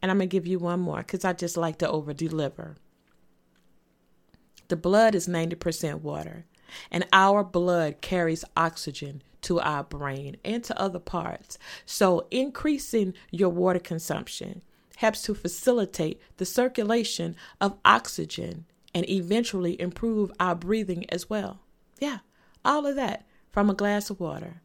And 0.00 0.10
I'm 0.10 0.18
gonna 0.18 0.26
give 0.26 0.46
you 0.46 0.58
one 0.58 0.80
more 0.80 0.98
because 0.98 1.24
I 1.24 1.34
just 1.34 1.56
like 1.56 1.78
to 1.78 1.90
over 1.90 2.14
deliver. 2.14 2.76
The 4.68 4.76
blood 4.76 5.14
is 5.14 5.28
90% 5.28 6.00
water. 6.00 6.44
And 6.90 7.06
our 7.12 7.44
blood 7.44 8.00
carries 8.00 8.44
oxygen 8.56 9.22
to 9.42 9.60
our 9.60 9.84
brain 9.84 10.36
and 10.44 10.64
to 10.64 10.80
other 10.80 10.98
parts. 10.98 11.58
So, 11.84 12.26
increasing 12.30 13.14
your 13.30 13.50
water 13.50 13.78
consumption 13.78 14.62
helps 14.96 15.22
to 15.22 15.34
facilitate 15.34 16.20
the 16.38 16.44
circulation 16.44 17.36
of 17.60 17.78
oxygen 17.84 18.64
and 18.96 19.06
eventually 19.10 19.78
improve 19.78 20.32
our 20.40 20.54
breathing 20.54 21.04
as 21.10 21.28
well. 21.28 21.60
Yeah, 22.00 22.20
all 22.64 22.86
of 22.86 22.96
that 22.96 23.26
from 23.50 23.68
a 23.68 23.74
glass 23.74 24.08
of 24.08 24.18
water. 24.18 24.62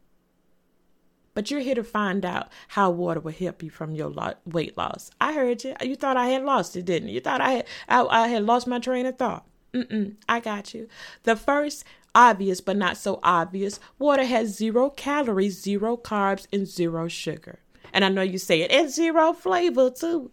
But 1.34 1.50
you're 1.50 1.60
here 1.60 1.74
to 1.74 1.84
find 1.84 2.24
out 2.24 2.48
how 2.68 2.90
water 2.90 3.20
will 3.20 3.32
help 3.32 3.62
you 3.62 3.68
from 3.68 3.94
your 3.94 4.08
lo- 4.08 4.32
weight 4.46 4.74
loss. 4.78 5.10
I 5.20 5.34
heard 5.34 5.62
you. 5.64 5.74
You 5.82 5.96
thought 5.96 6.16
I 6.16 6.28
had 6.28 6.44
lost 6.44 6.74
it, 6.76 6.86
didn't 6.86 7.10
you? 7.10 7.16
You 7.16 7.20
thought 7.20 7.42
I 7.42 7.50
had 7.50 7.66
I, 7.90 8.04
I 8.04 8.28
had 8.28 8.44
lost 8.44 8.66
my 8.66 8.78
train 8.78 9.04
of 9.04 9.18
thought. 9.18 9.46
Mm-mm, 9.74 10.16
I 10.26 10.40
got 10.40 10.72
you. 10.72 10.88
The 11.24 11.36
first 11.36 11.84
obvious 12.14 12.62
but 12.62 12.78
not 12.78 12.96
so 12.96 13.20
obvious 13.22 13.80
water 13.98 14.24
has 14.24 14.56
zero 14.56 14.88
calories, 14.88 15.60
zero 15.60 15.98
carbs, 15.98 16.46
and 16.50 16.66
zero 16.66 17.06
sugar. 17.06 17.58
And 17.92 18.02
I 18.02 18.08
know 18.08 18.22
you 18.22 18.38
say 18.38 18.62
it, 18.62 18.70
and 18.70 18.88
zero 18.88 19.34
flavor 19.34 19.90
too. 19.90 20.30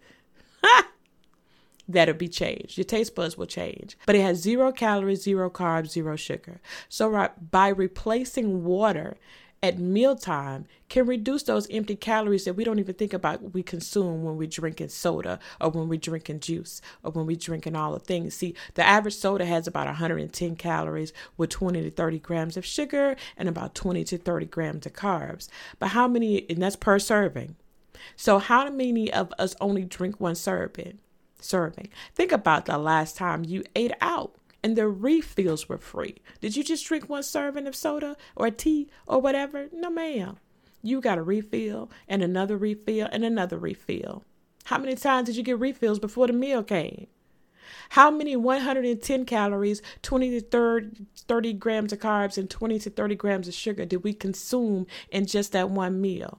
That'll 1.92 2.14
be 2.14 2.28
changed. 2.28 2.78
Your 2.78 2.84
taste 2.84 3.14
buds 3.14 3.36
will 3.36 3.46
change. 3.46 3.96
But 4.06 4.14
it 4.14 4.22
has 4.22 4.38
zero 4.38 4.70
calories, 4.70 5.22
zero 5.22 5.50
carbs, 5.50 5.90
zero 5.90 6.14
sugar. 6.14 6.60
So, 6.88 7.08
right, 7.08 7.50
by 7.50 7.68
replacing 7.68 8.64
water 8.64 9.16
at 9.62 9.78
mealtime 9.78 10.64
can 10.88 11.06
reduce 11.06 11.42
those 11.42 11.68
empty 11.70 11.94
calories 11.94 12.44
that 12.44 12.54
we 12.54 12.64
don't 12.64 12.78
even 12.78 12.94
think 12.94 13.12
about 13.12 13.52
we 13.52 13.62
consume 13.62 14.24
when 14.24 14.36
we're 14.36 14.48
drinking 14.48 14.88
soda 14.88 15.38
or 15.60 15.68
when 15.68 15.88
we're 15.88 15.98
drinking 15.98 16.40
juice 16.40 16.80
or 17.02 17.10
when 17.10 17.26
we're 17.26 17.36
drinking 17.36 17.76
all 17.76 17.92
the 17.92 17.98
things. 17.98 18.34
See, 18.34 18.54
the 18.74 18.86
average 18.86 19.14
soda 19.14 19.44
has 19.44 19.66
about 19.66 19.86
110 19.86 20.56
calories 20.56 21.12
with 21.36 21.50
20 21.50 21.82
to 21.82 21.90
30 21.90 22.18
grams 22.20 22.56
of 22.56 22.64
sugar 22.64 23.16
and 23.36 23.48
about 23.48 23.74
20 23.74 24.04
to 24.04 24.16
30 24.16 24.46
grams 24.46 24.86
of 24.86 24.94
carbs. 24.94 25.48
But 25.78 25.88
how 25.88 26.08
many, 26.08 26.48
and 26.48 26.62
that's 26.62 26.76
per 26.76 26.98
serving. 26.98 27.56
So, 28.16 28.38
how 28.38 28.70
many 28.70 29.12
of 29.12 29.32
us 29.38 29.54
only 29.60 29.84
drink 29.84 30.20
one 30.20 30.34
serving? 30.34 30.98
Serving. 31.40 31.88
Think 32.14 32.32
about 32.32 32.66
the 32.66 32.78
last 32.78 33.16
time 33.16 33.44
you 33.44 33.64
ate 33.74 33.92
out 34.00 34.34
and 34.62 34.76
the 34.76 34.88
refills 34.88 35.68
were 35.68 35.78
free. 35.78 36.16
Did 36.40 36.56
you 36.56 36.62
just 36.62 36.86
drink 36.86 37.08
one 37.08 37.22
serving 37.22 37.66
of 37.66 37.74
soda 37.74 38.16
or 38.36 38.50
tea 38.50 38.88
or 39.06 39.20
whatever? 39.20 39.68
No, 39.72 39.90
ma'am. 39.90 40.36
You 40.82 41.00
got 41.00 41.18
a 41.18 41.22
refill 41.22 41.90
and 42.08 42.22
another 42.22 42.56
refill 42.56 43.08
and 43.10 43.24
another 43.24 43.58
refill. 43.58 44.24
How 44.64 44.78
many 44.78 44.94
times 44.94 45.26
did 45.26 45.36
you 45.36 45.42
get 45.42 45.58
refills 45.58 45.98
before 45.98 46.26
the 46.26 46.32
meal 46.32 46.62
came? 46.62 47.06
How 47.90 48.10
many 48.10 48.36
110 48.36 49.24
calories, 49.24 49.82
20 50.02 50.30
to 50.30 50.40
30, 50.40 51.06
30 51.26 51.52
grams 51.54 51.92
of 51.92 51.98
carbs, 51.98 52.38
and 52.38 52.48
20 52.48 52.78
to 52.80 52.90
30 52.90 53.14
grams 53.16 53.48
of 53.48 53.54
sugar 53.54 53.84
did 53.84 54.04
we 54.04 54.12
consume 54.12 54.86
in 55.10 55.26
just 55.26 55.52
that 55.52 55.70
one 55.70 56.00
meal? 56.00 56.38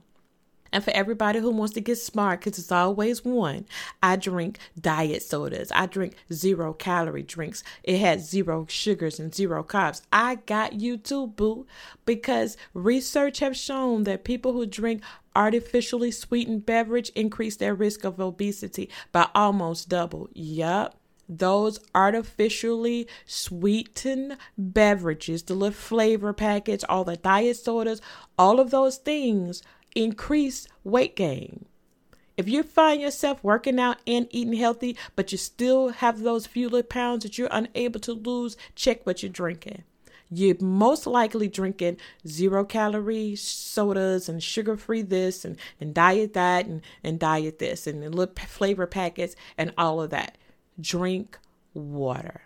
And 0.72 0.84
for 0.84 0.92
everybody 0.92 1.40
who 1.40 1.51
wants 1.51 1.74
to 1.74 1.82
get 1.82 1.98
smart, 1.98 2.40
because 2.40 2.58
it's 2.58 2.72
always 2.72 3.25
one, 3.25 3.66
I 4.01 4.16
drink 4.16 4.58
diet 4.80 5.22
sodas. 5.24 5.72
I 5.74 5.86
drink 5.86 6.16
zero 6.32 6.74
calorie 6.74 7.24
drinks. 7.24 7.63
It 7.84 8.00
has 8.00 8.30
zero 8.30 8.66
sugars 8.70 9.20
and 9.20 9.34
zero 9.34 9.63
carbs. 9.63 10.01
I 10.13 10.36
got 10.36 10.80
you 10.80 10.98
too, 10.98 11.28
boo, 11.28 11.66
because 12.06 12.58
research 12.74 13.40
have 13.40 13.58
shown 13.58 14.04
that 14.06 14.24
people 14.24 14.54
who 14.54 14.66
drink 14.66 15.04
artificially 15.36 16.12
sweetened 16.12 16.66
beverage 16.66 17.10
increase 17.16 17.56
their 17.58 17.75
risk 17.75 18.04
of 18.04 18.20
obesity 18.20 18.90
by 19.12 19.28
almost 19.36 19.90
double. 19.90 20.30
Yup 20.34 20.98
those 21.34 21.80
artificially 21.96 23.08
sweetened 23.25 24.36
beverages, 24.58 25.44
the 25.44 25.54
little 25.54 25.72
flavor 25.72 26.34
packets, 26.34 26.84
all 26.90 27.06
the 27.06 27.16
diet 27.16 27.56
sodas, 27.56 28.01
all 28.38 28.60
of 28.60 28.70
those 28.70 28.98
things 28.98 29.63
increase 29.95 30.67
weight 30.83 31.15
gain. 31.15 31.65
If 32.38 32.48
you 32.48 32.63
find 32.63 33.01
yourself 33.01 33.43
working 33.43 33.79
out 33.79 33.98
and 34.07 34.27
eating 34.31 34.53
healthy, 34.53 34.98
but 35.15 35.31
you 35.31 35.38
still 35.38 35.89
have 35.89 36.21
those 36.21 36.48
few 36.48 36.69
little 36.69 36.88
pounds 36.88 37.24
that 37.24 37.38
you're 37.38 37.50
unable 37.51 38.00
to 38.01 38.13
lose, 38.13 38.57
check 38.75 39.05
what 39.05 39.21
you're 39.21 39.31
drinking. 39.31 39.83
You're 40.33 40.55
most 40.62 41.05
likely 41.05 41.50
drinking 41.50 41.98
zero 42.25 42.63
calorie 42.63 43.36
sodas 43.36 44.29
and 44.29 44.41
sugar 44.41 44.77
free 44.77 45.01
this 45.01 45.43
and, 45.43 45.57
and 45.79 45.93
diet 45.93 46.33
that 46.33 46.65
and, 46.65 46.81
and 47.03 47.19
diet 47.19 47.60
this 47.60 47.86
and 47.86 48.00
little 48.15 48.33
flavor 48.48 48.88
packets 48.88 49.36
and 49.57 49.74
all 49.77 50.01
of 50.01 50.10
that. 50.12 50.38
Drink 50.79 51.38
water. 51.74 52.41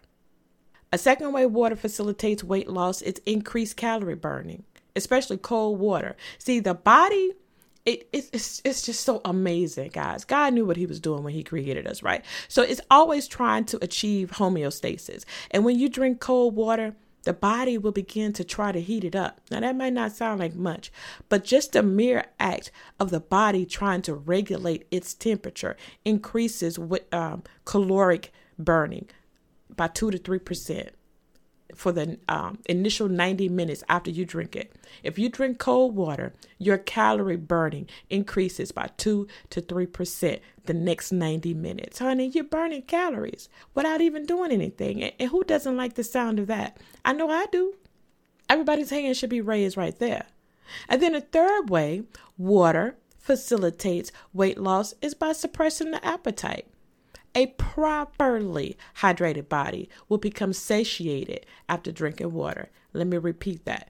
A 0.91 0.97
second 0.97 1.31
way 1.31 1.45
water 1.45 1.75
facilitates 1.75 2.43
weight 2.43 2.69
loss 2.69 3.03
is 3.03 3.21
increased 3.25 3.77
calorie 3.77 4.15
burning 4.15 4.63
especially 4.95 5.37
cold 5.37 5.79
water. 5.79 6.15
See, 6.37 6.59
the 6.59 6.73
body, 6.73 7.33
it, 7.85 8.07
it, 8.11 8.29
it's, 8.33 8.61
it's 8.63 8.81
just 8.81 9.03
so 9.03 9.21
amazing, 9.25 9.91
guys. 9.93 10.25
God 10.25 10.53
knew 10.53 10.65
what 10.65 10.77
he 10.77 10.85
was 10.85 10.99
doing 10.99 11.23
when 11.23 11.33
he 11.33 11.43
created 11.43 11.87
us, 11.87 12.01
right? 12.01 12.23
So 12.47 12.61
it's 12.61 12.81
always 12.89 13.27
trying 13.27 13.65
to 13.65 13.83
achieve 13.83 14.31
homeostasis. 14.31 15.25
And 15.51 15.65
when 15.65 15.77
you 15.77 15.89
drink 15.89 16.19
cold 16.19 16.55
water, 16.55 16.95
the 17.25 17.33
body 17.33 17.77
will 17.77 17.91
begin 17.91 18.33
to 18.33 18.43
try 18.43 18.71
to 18.71 18.79
heat 18.79 19.03
it 19.03 19.15
up. 19.15 19.41
Now, 19.51 19.59
that 19.59 19.75
might 19.75 19.93
not 19.93 20.11
sound 20.11 20.39
like 20.39 20.55
much, 20.55 20.91
but 21.27 21.43
just 21.43 21.73
the 21.73 21.83
mere 21.83 22.25
act 22.39 22.71
of 22.99 23.09
the 23.09 23.19
body 23.19 23.65
trying 23.65 24.03
to 24.03 24.13
regulate 24.13 24.87
its 24.91 25.13
temperature 25.13 25.75
increases 26.05 26.79
with 26.79 27.11
um, 27.13 27.43
caloric 27.65 28.31
burning 28.57 29.09
by 29.75 29.87
2 29.87 30.11
to 30.11 30.19
3% 30.19 30.89
for 31.73 31.91
the 31.91 32.19
um, 32.29 32.59
initial 32.65 33.09
90 33.09 33.49
minutes 33.49 33.83
after 33.89 34.11
you 34.11 34.25
drink 34.25 34.55
it. 34.55 34.73
If 35.03 35.17
you 35.17 35.29
drink 35.29 35.57
cold 35.57 35.95
water, 35.95 36.33
your 36.57 36.77
calorie 36.77 37.35
burning 37.35 37.87
increases 38.09 38.71
by 38.71 38.89
2 38.97 39.27
to 39.49 39.61
3% 39.61 40.39
the 40.65 40.73
next 40.73 41.11
90 41.11 41.53
minutes. 41.53 41.99
Honey, 41.99 42.27
you're 42.27 42.43
burning 42.43 42.83
calories 42.83 43.49
without 43.73 44.01
even 44.01 44.25
doing 44.25 44.51
anything. 44.51 45.03
And 45.03 45.29
who 45.29 45.43
doesn't 45.43 45.77
like 45.77 45.95
the 45.95 46.03
sound 46.03 46.39
of 46.39 46.47
that? 46.47 46.77
I 47.03 47.13
know 47.13 47.29
I 47.29 47.47
do. 47.51 47.75
Everybody's 48.49 48.91
hand 48.91 49.17
should 49.17 49.29
be 49.29 49.41
raised 49.41 49.77
right 49.77 49.97
there. 49.97 50.27
And 50.87 51.01
then 51.01 51.15
a 51.15 51.21
third 51.21 51.69
way 51.69 52.03
water 52.37 52.95
facilitates 53.17 54.11
weight 54.33 54.57
loss 54.57 54.93
is 55.01 55.13
by 55.13 55.33
suppressing 55.33 55.91
the 55.91 56.05
appetite. 56.05 56.67
A 57.35 57.47
properly 57.47 58.77
hydrated 58.99 59.49
body 59.49 59.89
will 60.07 60.17
become 60.17 60.53
satiated 60.53 61.45
after 61.67 61.91
drinking 61.91 62.31
water. 62.31 62.69
Let 62.93 63.07
me 63.07 63.17
repeat 63.17 63.65
that. 63.65 63.89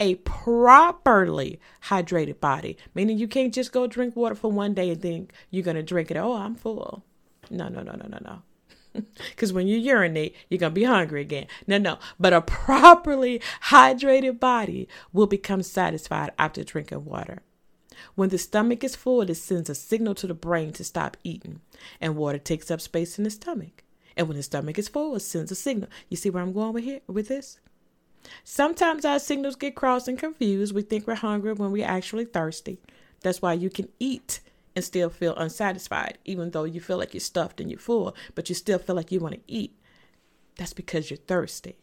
A 0.00 0.16
properly 0.16 1.60
hydrated 1.84 2.40
body, 2.40 2.76
meaning 2.92 3.18
you 3.18 3.28
can't 3.28 3.54
just 3.54 3.70
go 3.70 3.86
drink 3.86 4.16
water 4.16 4.34
for 4.34 4.50
one 4.50 4.74
day 4.74 4.90
and 4.90 5.00
think 5.00 5.32
you're 5.50 5.62
going 5.62 5.76
to 5.76 5.82
drink 5.84 6.10
it. 6.10 6.16
Oh, 6.16 6.34
I'm 6.34 6.56
full. 6.56 7.04
No, 7.50 7.68
no, 7.68 7.82
no, 7.82 7.92
no, 7.92 8.08
no, 8.08 8.18
no. 8.20 8.42
Because 9.30 9.52
when 9.52 9.68
you 9.68 9.78
urinate, 9.78 10.34
you're 10.48 10.58
going 10.58 10.72
to 10.72 10.80
be 10.80 10.84
hungry 10.84 11.20
again. 11.20 11.46
No, 11.68 11.78
no. 11.78 11.98
But 12.18 12.32
a 12.32 12.40
properly 12.40 13.40
hydrated 13.66 14.40
body 14.40 14.88
will 15.12 15.28
become 15.28 15.62
satisfied 15.62 16.32
after 16.36 16.64
drinking 16.64 17.04
water. 17.04 17.42
When 18.14 18.28
the 18.28 18.38
stomach 18.38 18.84
is 18.84 18.96
full, 18.96 19.22
it 19.22 19.34
sends 19.34 19.70
a 19.70 19.74
signal 19.74 20.14
to 20.16 20.26
the 20.26 20.34
brain 20.34 20.72
to 20.74 20.84
stop 20.84 21.16
eating, 21.24 21.60
and 22.00 22.16
water 22.16 22.38
takes 22.38 22.70
up 22.70 22.80
space 22.80 23.18
in 23.18 23.24
the 23.24 23.30
stomach. 23.30 23.84
And 24.16 24.28
when 24.28 24.36
the 24.36 24.42
stomach 24.42 24.78
is 24.78 24.88
full, 24.88 25.16
it 25.16 25.20
sends 25.20 25.50
a 25.50 25.54
signal. 25.54 25.88
You 26.08 26.16
see 26.16 26.30
where 26.30 26.42
I'm 26.42 26.52
going 26.52 26.72
with 26.72 26.84
here 26.84 27.00
with 27.06 27.28
this? 27.28 27.58
Sometimes 28.44 29.04
our 29.04 29.18
signals 29.18 29.56
get 29.56 29.74
crossed 29.74 30.08
and 30.08 30.18
confused. 30.18 30.74
We 30.74 30.82
think 30.82 31.06
we're 31.06 31.14
hungry 31.14 31.52
when 31.52 31.72
we're 31.72 31.86
actually 31.86 32.24
thirsty. 32.24 32.78
That's 33.20 33.42
why 33.42 33.54
you 33.54 33.70
can 33.70 33.88
eat 33.98 34.40
and 34.74 34.84
still 34.84 35.10
feel 35.10 35.34
unsatisfied, 35.36 36.18
even 36.24 36.50
though 36.50 36.64
you 36.64 36.80
feel 36.80 36.98
like 36.98 37.14
you're 37.14 37.20
stuffed 37.20 37.60
and 37.60 37.70
you're 37.70 37.78
full, 37.78 38.14
but 38.34 38.48
you 38.48 38.54
still 38.54 38.78
feel 38.78 38.96
like 38.96 39.12
you 39.12 39.20
want 39.20 39.34
to 39.34 39.40
eat. 39.46 39.76
That's 40.56 40.72
because 40.72 41.10
you're 41.10 41.18
thirsty. 41.18 41.76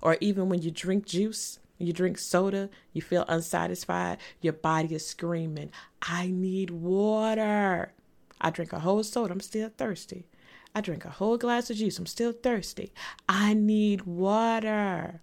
Or 0.00 0.16
even 0.20 0.48
when 0.48 0.62
you 0.62 0.70
drink 0.70 1.06
juice, 1.06 1.58
you 1.86 1.92
drink 1.92 2.18
soda, 2.18 2.70
you 2.92 3.02
feel 3.02 3.24
unsatisfied, 3.28 4.18
your 4.40 4.52
body 4.52 4.94
is 4.94 5.06
screaming, 5.06 5.70
I 6.02 6.28
need 6.28 6.70
water. 6.70 7.92
I 8.40 8.50
drink 8.50 8.72
a 8.72 8.80
whole 8.80 9.02
soda, 9.02 9.32
I'm 9.32 9.40
still 9.40 9.70
thirsty. 9.76 10.26
I 10.74 10.80
drink 10.80 11.04
a 11.04 11.10
whole 11.10 11.38
glass 11.38 11.70
of 11.70 11.76
juice, 11.76 11.98
I'm 11.98 12.06
still 12.06 12.32
thirsty. 12.32 12.92
I 13.28 13.54
need 13.54 14.02
water. 14.02 15.22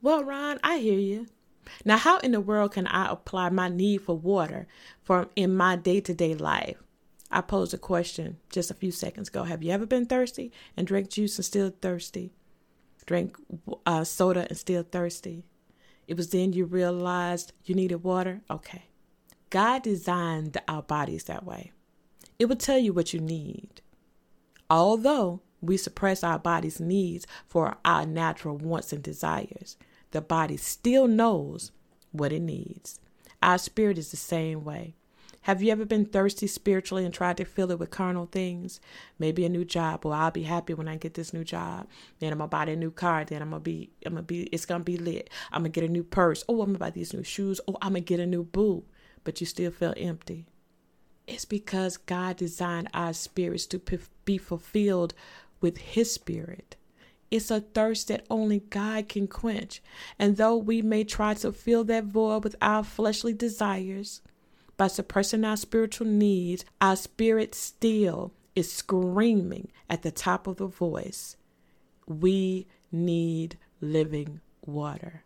Well, 0.00 0.24
Ron, 0.24 0.58
I 0.62 0.78
hear 0.78 0.98
you. 0.98 1.26
Now, 1.84 1.96
how 1.96 2.18
in 2.18 2.32
the 2.32 2.40
world 2.40 2.72
can 2.72 2.86
I 2.88 3.10
apply 3.10 3.50
my 3.50 3.68
need 3.68 4.02
for 4.02 4.16
water 4.16 4.66
for 5.02 5.28
in 5.36 5.54
my 5.54 5.76
day-to-day 5.76 6.34
life? 6.34 6.82
I 7.30 7.40
posed 7.40 7.72
a 7.72 7.78
question 7.78 8.38
just 8.50 8.70
a 8.70 8.74
few 8.74 8.90
seconds 8.90 9.28
ago. 9.28 9.44
Have 9.44 9.62
you 9.62 9.70
ever 9.70 9.86
been 9.86 10.06
thirsty 10.06 10.52
and 10.76 10.86
drank 10.86 11.08
juice 11.08 11.38
and 11.38 11.44
still 11.44 11.72
thirsty? 11.80 12.32
Drank 13.06 13.36
uh, 13.86 14.04
soda 14.04 14.46
and 14.48 14.56
still 14.56 14.82
thirsty? 14.82 15.44
It 16.06 16.16
was 16.16 16.30
then 16.30 16.52
you 16.52 16.64
realized 16.64 17.52
you 17.64 17.74
needed 17.74 18.02
water? 18.02 18.42
Okay. 18.50 18.84
God 19.50 19.82
designed 19.82 20.56
our 20.66 20.82
bodies 20.82 21.24
that 21.24 21.44
way. 21.44 21.72
It 22.38 22.46
will 22.46 22.56
tell 22.56 22.78
you 22.78 22.92
what 22.92 23.12
you 23.12 23.20
need. 23.20 23.82
Although 24.70 25.42
we 25.60 25.76
suppress 25.76 26.24
our 26.24 26.38
body's 26.38 26.80
needs 26.80 27.26
for 27.46 27.76
our 27.84 28.06
natural 28.06 28.56
wants 28.56 28.92
and 28.92 29.02
desires, 29.02 29.76
the 30.10 30.20
body 30.20 30.56
still 30.56 31.06
knows 31.06 31.70
what 32.10 32.32
it 32.32 32.40
needs. 32.40 32.98
Our 33.42 33.58
spirit 33.58 33.98
is 33.98 34.10
the 34.10 34.16
same 34.16 34.64
way. 34.64 34.96
Have 35.42 35.60
you 35.60 35.72
ever 35.72 35.84
been 35.84 36.04
thirsty 36.04 36.46
spiritually 36.46 37.04
and 37.04 37.12
tried 37.12 37.36
to 37.38 37.44
fill 37.44 37.72
it 37.72 37.78
with 37.80 37.90
carnal 37.90 38.26
things? 38.26 38.80
Maybe 39.18 39.44
a 39.44 39.48
new 39.48 39.64
job. 39.64 40.04
Well, 40.04 40.14
I'll 40.14 40.30
be 40.30 40.44
happy 40.44 40.72
when 40.72 40.86
I 40.86 40.96
get 40.96 41.14
this 41.14 41.32
new 41.32 41.42
job. 41.42 41.88
Then 42.20 42.32
I'm 42.32 42.38
gonna 42.38 42.48
buy 42.48 42.64
a 42.64 42.76
new 42.76 42.92
car. 42.92 43.24
Then 43.24 43.42
I'm 43.42 43.50
gonna 43.50 43.60
be, 43.60 43.90
I'm 44.06 44.12
gonna 44.12 44.22
be, 44.22 44.44
it's 44.44 44.66
gonna 44.66 44.84
be 44.84 44.96
lit. 44.96 45.30
I'm 45.50 45.62
gonna 45.62 45.70
get 45.70 45.82
a 45.82 45.88
new 45.88 46.04
purse. 46.04 46.44
Oh, 46.48 46.60
I'm 46.60 46.68
gonna 46.68 46.78
buy 46.78 46.90
these 46.90 47.12
new 47.12 47.24
shoes. 47.24 47.60
Oh, 47.66 47.76
I'm 47.82 47.94
gonna 47.94 48.00
get 48.00 48.20
a 48.20 48.26
new 48.26 48.44
boo. 48.44 48.84
But 49.24 49.40
you 49.40 49.46
still 49.46 49.72
feel 49.72 49.94
empty. 49.96 50.46
It's 51.26 51.44
because 51.44 51.96
God 51.96 52.36
designed 52.36 52.88
our 52.94 53.12
spirits 53.12 53.66
to 53.66 53.80
be 54.24 54.38
fulfilled 54.38 55.12
with 55.60 55.78
His 55.78 56.12
Spirit. 56.12 56.76
It's 57.32 57.50
a 57.50 57.60
thirst 57.60 58.08
that 58.08 58.26
only 58.30 58.60
God 58.60 59.08
can 59.08 59.26
quench. 59.26 59.82
And 60.18 60.36
though 60.36 60.56
we 60.56 60.82
may 60.82 61.02
try 61.02 61.34
to 61.34 61.50
fill 61.50 61.82
that 61.84 62.04
void 62.04 62.44
with 62.44 62.54
our 62.60 62.84
fleshly 62.84 63.32
desires, 63.32 64.20
by 64.82 64.88
suppressing 64.88 65.44
our 65.44 65.56
spiritual 65.56 66.08
needs, 66.08 66.64
our 66.80 66.96
spirit 66.96 67.54
still 67.54 68.32
is 68.56 68.72
screaming 68.72 69.70
at 69.88 70.02
the 70.02 70.10
top 70.10 70.48
of 70.48 70.56
the 70.56 70.66
voice 70.66 71.36
We 72.08 72.66
need 72.90 73.58
living 73.80 74.40
water. 74.66 75.22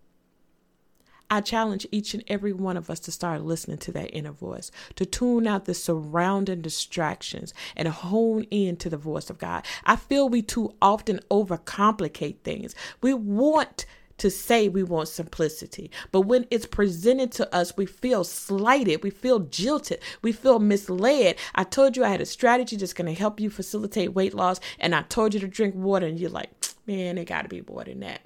I 1.30 1.40
challenge 1.40 1.86
each 1.90 2.12
and 2.12 2.22
every 2.28 2.52
one 2.52 2.76
of 2.76 2.90
us 2.90 3.00
to 3.00 3.10
start 3.10 3.46
listening 3.46 3.78
to 3.78 3.92
that 3.92 4.14
inner 4.14 4.30
voice, 4.30 4.70
to 4.96 5.06
tune 5.06 5.46
out 5.46 5.64
the 5.64 5.72
surrounding 5.72 6.60
distractions 6.60 7.54
and 7.74 7.88
hone 7.88 8.42
in 8.50 8.76
to 8.76 8.90
the 8.90 8.98
voice 8.98 9.30
of 9.30 9.38
God. 9.38 9.64
I 9.86 9.96
feel 9.96 10.28
we 10.28 10.42
too 10.42 10.74
often 10.82 11.20
overcomplicate 11.30 12.40
things. 12.40 12.74
We 13.00 13.14
want 13.14 13.86
to 14.18 14.30
say 14.30 14.68
we 14.68 14.82
want 14.82 15.08
simplicity, 15.08 15.90
but 16.12 16.22
when 16.22 16.46
it's 16.50 16.66
presented 16.66 17.32
to 17.32 17.54
us, 17.54 17.76
we 17.76 17.86
feel 17.86 18.24
slighted, 18.24 19.02
we 19.02 19.10
feel 19.10 19.40
jilted, 19.40 20.00
we 20.22 20.32
feel 20.32 20.58
misled. 20.58 21.36
I 21.54 21.64
told 21.64 21.96
you 21.96 22.04
I 22.04 22.08
had 22.08 22.20
a 22.20 22.26
strategy 22.26 22.76
that's 22.76 22.92
going 22.92 23.12
to 23.12 23.18
help 23.18 23.40
you 23.40 23.50
facilitate 23.50 24.14
weight 24.14 24.34
loss, 24.34 24.60
and 24.78 24.94
I 24.94 25.02
told 25.02 25.34
you 25.34 25.40
to 25.40 25.48
drink 25.48 25.74
water, 25.74 26.06
and 26.06 26.18
you're 26.18 26.30
like, 26.30 26.50
man, 26.86 27.18
it 27.18 27.26
got 27.26 27.42
to 27.42 27.48
be 27.48 27.62
more 27.68 27.84
than 27.84 28.00
that. 28.00 28.22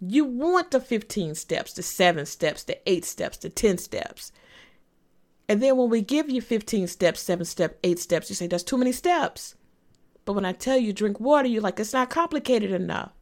You 0.00 0.24
want 0.24 0.70
the 0.70 0.80
15 0.80 1.34
steps, 1.34 1.74
the 1.74 1.82
seven 1.82 2.24
steps, 2.24 2.62
the 2.62 2.78
eight 2.88 3.04
steps, 3.04 3.36
the 3.36 3.50
10 3.50 3.78
steps. 3.78 4.32
And 5.46 5.62
then 5.62 5.76
when 5.76 5.90
we 5.90 6.00
give 6.00 6.30
you 6.30 6.40
15 6.40 6.86
steps, 6.86 7.20
seven 7.20 7.44
steps, 7.44 7.74
eight 7.84 7.98
steps, 7.98 8.30
you 8.30 8.36
say, 8.36 8.46
that's 8.46 8.62
too 8.62 8.78
many 8.78 8.92
steps. 8.92 9.56
But 10.24 10.34
when 10.34 10.44
I 10.44 10.52
tell 10.52 10.78
you 10.78 10.92
drink 10.92 11.18
water, 11.20 11.48
you're 11.48 11.60
like, 11.60 11.80
it's 11.80 11.92
not 11.92 12.08
complicated 12.08 12.70
enough. 12.70 13.12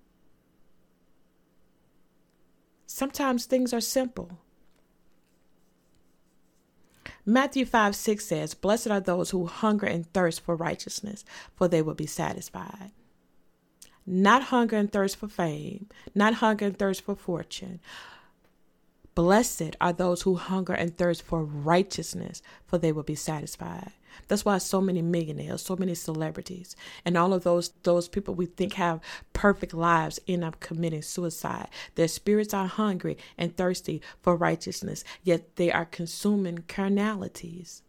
Sometimes 2.89 3.45
things 3.45 3.73
are 3.73 3.81
simple. 3.81 4.41
Matthew 7.25 7.65
5 7.65 7.95
6 7.95 8.25
says, 8.25 8.55
Blessed 8.55 8.89
are 8.89 9.01
those 9.01 9.31
who 9.31 9.47
hunger 9.47 9.87
and 9.87 10.13
thirst 10.13 10.41
for 10.41 10.57
righteousness, 10.57 11.25
for 11.55 11.69
they 11.69 11.83
will 11.83 11.95
be 11.95 12.07
satisfied 12.07 12.91
not 14.09 14.45
hunger 14.45 14.77
and 14.77 14.91
thirst 14.91 15.17
for 15.17 15.29
fame, 15.29 15.87
not 16.15 16.35
hunger 16.35 16.65
and 16.65 16.79
thirst 16.79 17.03
for 17.03 17.15
fortune. 17.15 17.79
Blessed 19.15 19.77
are 19.81 19.93
those 19.93 20.23
who 20.23 20.37
hunger 20.37 20.73
and 20.73 20.97
thirst 20.97 21.23
for 21.23 21.45
righteousness, 21.45 22.41
for 22.67 22.79
they 22.79 22.91
will 22.91 23.03
be 23.03 23.15
satisfied. 23.15 23.93
That's 24.27 24.45
why 24.45 24.59
so 24.59 24.81
many 24.81 25.03
millionaires, 25.03 25.63
so 25.63 25.77
many 25.77 25.95
celebrities, 25.95 26.75
and 27.05 27.17
all 27.17 27.33
of 27.33 27.45
those 27.45 27.71
those 27.85 28.09
people 28.09 28.35
we 28.35 28.47
think 28.47 28.75
have 28.75 29.01
perfect 29.33 29.73
lives 29.73 30.19
end 30.27 30.45
up 30.45 30.61
committing 30.61 31.03
suicide. 31.03 31.69
Their 31.95 32.09
spirits 32.09 32.53
are 32.53 32.67
hungry 32.67 33.17
and 33.37 33.57
thirsty 33.57 34.03
for 34.21 34.37
righteousness, 34.37 35.05
yet 35.23 35.57
they 35.57 35.71
are 35.71 35.85
consuming 35.85 36.65
carnalities, 36.69 37.83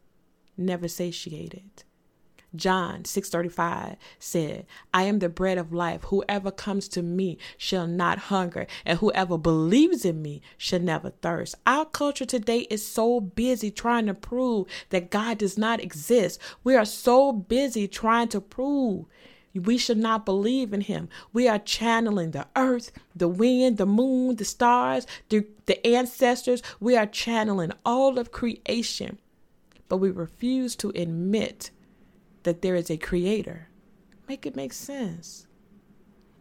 never 0.57 0.87
satiated. 0.87 1.83
John 2.55 3.05
6:35 3.05 3.95
said, 4.17 4.65
"I 4.91 5.03
am 5.03 5.19
the 5.19 5.29
bread 5.29 5.57
of 5.59 5.71
life. 5.71 6.05
Whoever 6.05 6.49
comes 6.49 6.87
to 6.89 7.03
me 7.03 7.37
shall 7.57 7.85
not 7.85 8.17
hunger, 8.17 8.65
and 8.85 8.97
whoever 8.97 9.37
believes 9.37 10.03
in 10.03 10.21
me 10.21 10.41
shall 10.57 10.79
never 10.79 11.11
thirst." 11.11 11.55
Our 11.67 11.85
culture 11.85 12.25
today 12.25 12.61
is 12.71 12.85
so 12.85 13.19
busy 13.19 13.69
trying 13.69 14.07
to 14.07 14.15
prove 14.15 14.67
that 14.89 15.11
God 15.11 15.37
does 15.37 15.57
not 15.57 15.79
exist. 15.79 16.39
We 16.63 16.75
are 16.75 16.85
so 16.85 17.31
busy 17.31 17.87
trying 17.87 18.29
to 18.29 18.41
prove 18.41 19.05
we 19.53 19.77
should 19.77 19.97
not 19.97 20.25
believe 20.25 20.73
in 20.73 20.81
him. 20.81 21.09
We 21.33 21.47
are 21.47 21.59
channeling 21.59 22.31
the 22.31 22.47
earth, 22.55 22.91
the 23.15 23.27
wind, 23.27 23.77
the 23.77 23.85
moon, 23.85 24.35
the 24.35 24.45
stars, 24.45 25.07
the, 25.29 25.45
the 25.65 25.85
ancestors. 25.85 26.61
We 26.79 26.95
are 26.95 27.07
channeling 27.07 27.71
all 27.85 28.17
of 28.19 28.31
creation. 28.31 29.17
But 29.87 29.97
we 29.97 30.11
refuse 30.11 30.75
to 30.77 30.91
admit 30.95 31.71
that 32.43 32.61
there 32.61 32.75
is 32.75 32.89
a 32.89 32.97
creator. 32.97 33.69
Make 34.27 34.45
it 34.45 34.55
make 34.55 34.73
sense. 34.73 35.47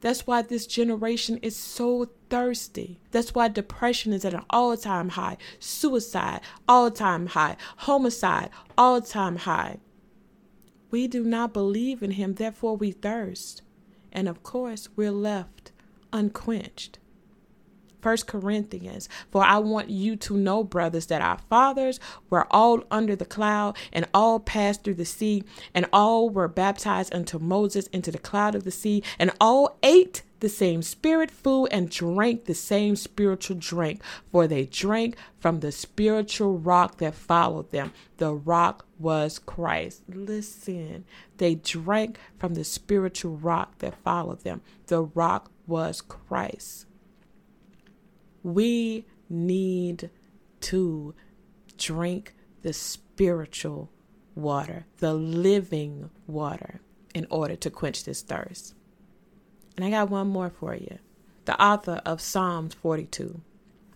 That's 0.00 0.26
why 0.26 0.42
this 0.42 0.66
generation 0.66 1.38
is 1.38 1.56
so 1.56 2.08
thirsty. 2.30 3.00
That's 3.10 3.34
why 3.34 3.48
depression 3.48 4.12
is 4.12 4.24
at 4.24 4.34
an 4.34 4.44
all 4.50 4.76
time 4.76 5.10
high, 5.10 5.38
suicide, 5.58 6.40
all 6.68 6.90
time 6.90 7.26
high, 7.26 7.56
homicide, 7.78 8.50
all 8.76 9.00
time 9.00 9.36
high. 9.36 9.78
We 10.90 11.08
do 11.08 11.24
not 11.24 11.52
believe 11.52 12.02
in 12.02 12.12
Him, 12.12 12.34
therefore 12.34 12.76
we 12.76 12.92
thirst. 12.92 13.62
And 14.12 14.28
of 14.28 14.42
course, 14.42 14.88
we're 14.96 15.10
left 15.10 15.72
unquenched. 16.12 16.98
First 18.08 18.26
Corinthians. 18.26 19.06
For 19.30 19.44
I 19.44 19.58
want 19.58 19.90
you 19.90 20.16
to 20.16 20.34
know, 20.34 20.64
brothers, 20.64 21.04
that 21.08 21.20
our 21.20 21.36
fathers 21.50 22.00
were 22.30 22.46
all 22.50 22.82
under 22.90 23.14
the 23.14 23.26
cloud 23.26 23.76
and 23.92 24.08
all 24.14 24.40
passed 24.40 24.82
through 24.82 24.94
the 24.94 25.04
sea, 25.04 25.44
and 25.74 25.84
all 25.92 26.30
were 26.30 26.48
baptized 26.48 27.14
unto 27.14 27.38
Moses 27.38 27.86
into 27.88 28.10
the 28.10 28.18
cloud 28.18 28.54
of 28.54 28.64
the 28.64 28.70
sea, 28.70 29.02
and 29.18 29.30
all 29.42 29.76
ate 29.82 30.22
the 30.40 30.48
same 30.48 30.80
spirit 30.80 31.30
food 31.30 31.66
and 31.66 31.90
drank 31.90 32.46
the 32.46 32.54
same 32.54 32.96
spiritual 32.96 33.58
drink, 33.58 34.00
for 34.32 34.46
they 34.46 34.64
drank 34.64 35.14
from 35.38 35.60
the 35.60 35.70
spiritual 35.70 36.56
rock 36.56 36.96
that 36.96 37.14
followed 37.14 37.70
them. 37.72 37.92
The 38.16 38.32
rock 38.32 38.86
was 38.98 39.38
Christ. 39.38 40.00
Listen, 40.08 41.04
they 41.36 41.56
drank 41.56 42.18
from 42.38 42.54
the 42.54 42.64
spiritual 42.64 43.36
rock 43.36 43.76
that 43.80 44.02
followed 44.02 44.44
them. 44.44 44.62
The 44.86 45.02
rock 45.02 45.50
was 45.66 46.00
Christ. 46.00 46.86
We 48.54 49.04
need 49.28 50.08
to 50.60 51.14
drink 51.76 52.34
the 52.62 52.72
spiritual 52.72 53.90
water, 54.34 54.86
the 54.98 55.12
living 55.12 56.08
water, 56.26 56.80
in 57.14 57.26
order 57.28 57.56
to 57.56 57.70
quench 57.70 58.04
this 58.04 58.22
thirst. 58.22 58.74
And 59.76 59.84
I 59.84 59.90
got 59.90 60.08
one 60.08 60.28
more 60.28 60.48
for 60.48 60.74
you. 60.74 60.98
The 61.44 61.62
author 61.62 62.00
of 62.06 62.22
Psalms 62.22 62.72
42. 62.72 63.42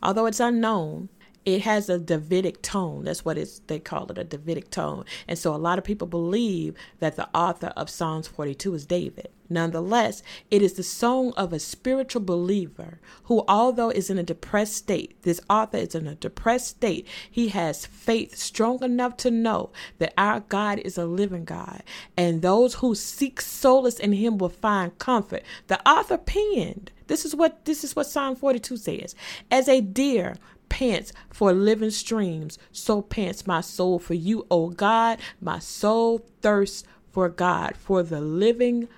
Although 0.02 0.26
it's 0.26 0.40
unknown, 0.40 1.08
it 1.44 1.62
has 1.62 1.88
a 1.88 1.98
Davidic 1.98 2.62
tone. 2.62 3.04
That's 3.04 3.24
what 3.24 3.38
it's 3.38 3.60
they 3.66 3.78
call 3.78 4.10
it, 4.10 4.18
a 4.18 4.24
Davidic 4.24 4.70
tone. 4.70 5.04
And 5.26 5.38
so 5.38 5.54
a 5.54 5.56
lot 5.56 5.78
of 5.78 5.84
people 5.84 6.06
believe 6.06 6.74
that 7.00 7.16
the 7.16 7.28
author 7.34 7.72
of 7.76 7.90
Psalms 7.90 8.28
42 8.28 8.74
is 8.74 8.86
David. 8.86 9.28
Nonetheless, 9.52 10.22
it 10.50 10.62
is 10.62 10.74
the 10.74 10.82
song 10.82 11.34
of 11.36 11.52
a 11.52 11.58
spiritual 11.58 12.22
believer 12.22 13.00
who, 13.24 13.44
although 13.46 13.90
is 13.90 14.08
in 14.08 14.16
a 14.16 14.22
depressed 14.22 14.74
state, 14.74 15.20
this 15.22 15.42
author 15.50 15.76
is 15.76 15.94
in 15.94 16.06
a 16.06 16.14
depressed 16.14 16.68
state, 16.68 17.06
he 17.30 17.48
has 17.48 17.84
faith 17.84 18.34
strong 18.36 18.82
enough 18.82 19.16
to 19.18 19.30
know 19.30 19.70
that 19.98 20.14
our 20.16 20.40
God 20.40 20.78
is 20.78 20.96
a 20.96 21.04
living 21.04 21.44
God, 21.44 21.82
and 22.16 22.40
those 22.40 22.76
who 22.76 22.94
seek 22.94 23.42
solace 23.42 23.98
in 23.98 24.12
him 24.12 24.38
will 24.38 24.48
find 24.48 24.98
comfort. 24.98 25.42
The 25.66 25.86
author 25.88 26.16
penned. 26.16 26.90
This 27.08 27.26
is 27.26 27.34
what 27.34 27.66
this 27.66 27.84
is 27.84 27.94
what 27.94 28.06
Psalm 28.06 28.36
42 28.36 28.78
says. 28.78 29.14
As 29.50 29.68
a 29.68 29.82
deer 29.82 30.36
pants 30.72 31.12
for 31.28 31.52
living 31.52 31.90
streams, 31.90 32.58
so 32.72 33.02
pants 33.02 33.46
my 33.46 33.60
soul 33.60 33.98
for 33.98 34.14
you, 34.14 34.46
O 34.50 34.70
God. 34.70 35.18
My 35.38 35.58
soul 35.58 36.26
thirsts 36.40 36.84
for 37.10 37.28
God, 37.28 37.76
for 37.76 38.02
the 38.02 38.22
living 38.22 38.88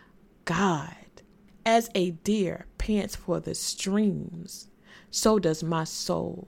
God. 0.44 0.94
As 1.66 1.90
a 1.96 2.12
deer 2.12 2.66
pants 2.78 3.16
for 3.16 3.40
the 3.40 3.56
streams, 3.56 4.68
so 5.10 5.40
does 5.40 5.64
my 5.64 5.82
soul 5.82 6.46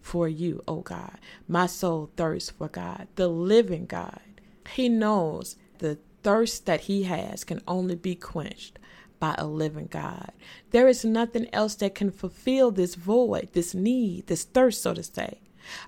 for 0.00 0.26
you, 0.26 0.62
O 0.66 0.80
God. 0.80 1.18
My 1.46 1.66
soul 1.66 2.10
thirsts 2.16 2.48
for 2.48 2.68
God, 2.68 3.08
the 3.16 3.28
living 3.28 3.84
God. 3.84 4.40
He 4.70 4.88
knows 4.88 5.56
the 5.80 5.98
thirst 6.22 6.64
that 6.64 6.82
he 6.82 7.02
has 7.02 7.44
can 7.44 7.60
only 7.68 7.94
be 7.94 8.14
quenched 8.14 8.78
by 9.18 9.34
a 9.38 9.46
living 9.46 9.88
God. 9.90 10.32
There 10.70 10.88
is 10.88 11.04
nothing 11.04 11.48
else 11.52 11.74
that 11.76 11.94
can 11.94 12.10
fulfill 12.10 12.70
this 12.70 12.94
void, 12.94 13.50
this 13.52 13.74
need, 13.74 14.26
this 14.26 14.44
thirst, 14.44 14.82
so 14.82 14.94
to 14.94 15.02
say. 15.02 15.40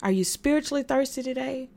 Are 0.02 0.10
you 0.10 0.24
spiritually 0.24 0.82
thirsty 0.82 1.22
today? 1.22 1.68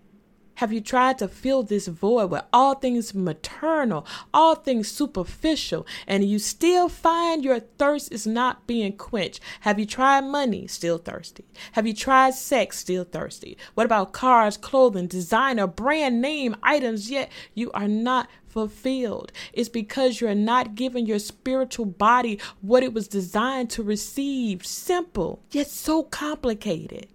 Have 0.62 0.72
you 0.72 0.80
tried 0.80 1.18
to 1.18 1.28
fill 1.28 1.64
this 1.64 1.88
void 1.88 2.30
with 2.30 2.44
all 2.54 2.76
things 2.76 3.16
maternal, 3.16 4.06
all 4.32 4.54
things 4.54 4.92
superficial, 4.92 5.88
and 6.06 6.24
you 6.24 6.38
still 6.38 6.88
find 6.88 7.44
your 7.44 7.62
thirst 7.62 8.12
is 8.12 8.28
not 8.28 8.68
being 8.68 8.96
quenched? 8.96 9.40
Have 9.62 9.80
you 9.80 9.88
tried 9.88 10.22
money? 10.26 10.68
Still 10.68 11.00
thirsty. 11.00 11.46
Have 11.72 11.88
you 11.88 11.96
tried 11.96 12.36
sex? 12.36 12.78
Still 12.78 13.06
thirsty. 13.06 13.58
What 13.74 13.88
about 13.88 14.14
cars, 14.14 14.56
clothing, 14.56 15.08
designer, 15.08 15.66
brand 15.66 16.22
name 16.22 16.56
items? 16.62 17.10
Yet 17.10 17.32
you 17.56 17.72
are 17.72 17.88
not 17.88 18.30
fulfilled. 18.46 19.32
It's 19.54 19.68
because 19.68 20.22
you're 20.22 20.36
not 20.36 20.76
giving 20.76 21.08
your 21.08 21.18
spiritual 21.18 21.88
body 21.88 22.40
what 22.62 22.84
it 22.84 22.94
was 22.94 23.08
designed 23.08 23.72
to 23.72 23.82
receive. 23.82 24.64
Simple, 24.64 25.42
yet 25.50 25.72
so 25.72 26.04
complicated. 26.04 27.08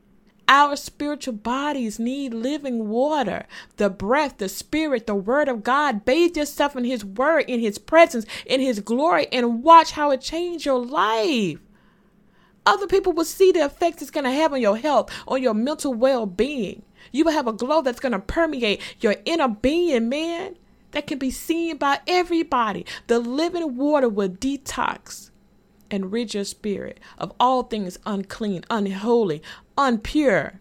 Our 0.49 0.77
spiritual 0.77 1.35
bodies 1.35 1.99
need 1.99 2.33
living 2.33 2.89
water, 2.89 3.47
the 3.79 3.91
breath, 3.91 4.39
the 4.39 4.49
spirit, 4.49 5.07
the 5.07 5.15
word 5.15 5.49
of 5.49 5.65
God. 5.65 6.05
Bathe 6.05 6.37
yourself 6.37 6.77
in 6.77 6.85
His 6.85 7.05
word, 7.05 7.47
in 7.49 7.61
His 7.61 7.79
presence, 7.79 8.27
in 8.45 8.61
His 8.61 8.81
glory, 8.81 9.27
and 9.33 9.65
watch 9.65 9.93
how 9.93 10.13
it 10.13 10.21
changes 10.21 10.65
your 10.65 10.79
life. 10.79 11.59
Other 12.65 12.87
people 12.87 13.13
will 13.13 13.25
see 13.25 13.53
the 13.53 13.65
effects 13.65 14.03
it's 14.03 14.11
going 14.11 14.25
to 14.25 14.31
have 14.31 14.53
on 14.53 14.61
your 14.61 14.77
health, 14.77 15.11
on 15.27 15.43
your 15.43 15.55
mental 15.55 15.95
well 15.95 16.27
being. 16.27 16.83
You 17.13 17.25
will 17.25 17.33
have 17.33 17.47
a 17.47 17.53
glow 17.53 17.83
that's 17.83 18.01
going 18.01 18.13
to 18.13 18.19
permeate 18.19 18.81
your 19.01 19.17
inner 19.25 19.49
being, 19.49 20.09
man, 20.09 20.57
that 20.91 21.07
can 21.07 21.19
be 21.19 21.31
seen 21.31 21.77
by 21.77 22.01
everybody. 22.07 22.85
The 23.07 23.19
living 23.19 23.77
water 23.77 24.09
will 24.09 24.29
detox 24.29 25.31
and 25.91 26.11
rid 26.11 26.35
your 26.35 26.45
spirit 26.45 26.99
of 27.19 27.33
all 27.39 27.63
things 27.63 27.99
unclean, 28.05 28.65
unholy, 28.71 29.43
unpure, 29.77 30.59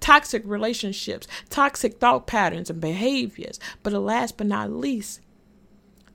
toxic 0.00 0.42
relationships, 0.44 1.26
toxic 1.50 1.98
thought 1.98 2.26
patterns 2.26 2.70
and 2.70 2.80
behaviors. 2.80 3.58
But 3.82 3.92
last 3.92 4.36
but 4.36 4.46
not 4.46 4.70
least, 4.70 5.20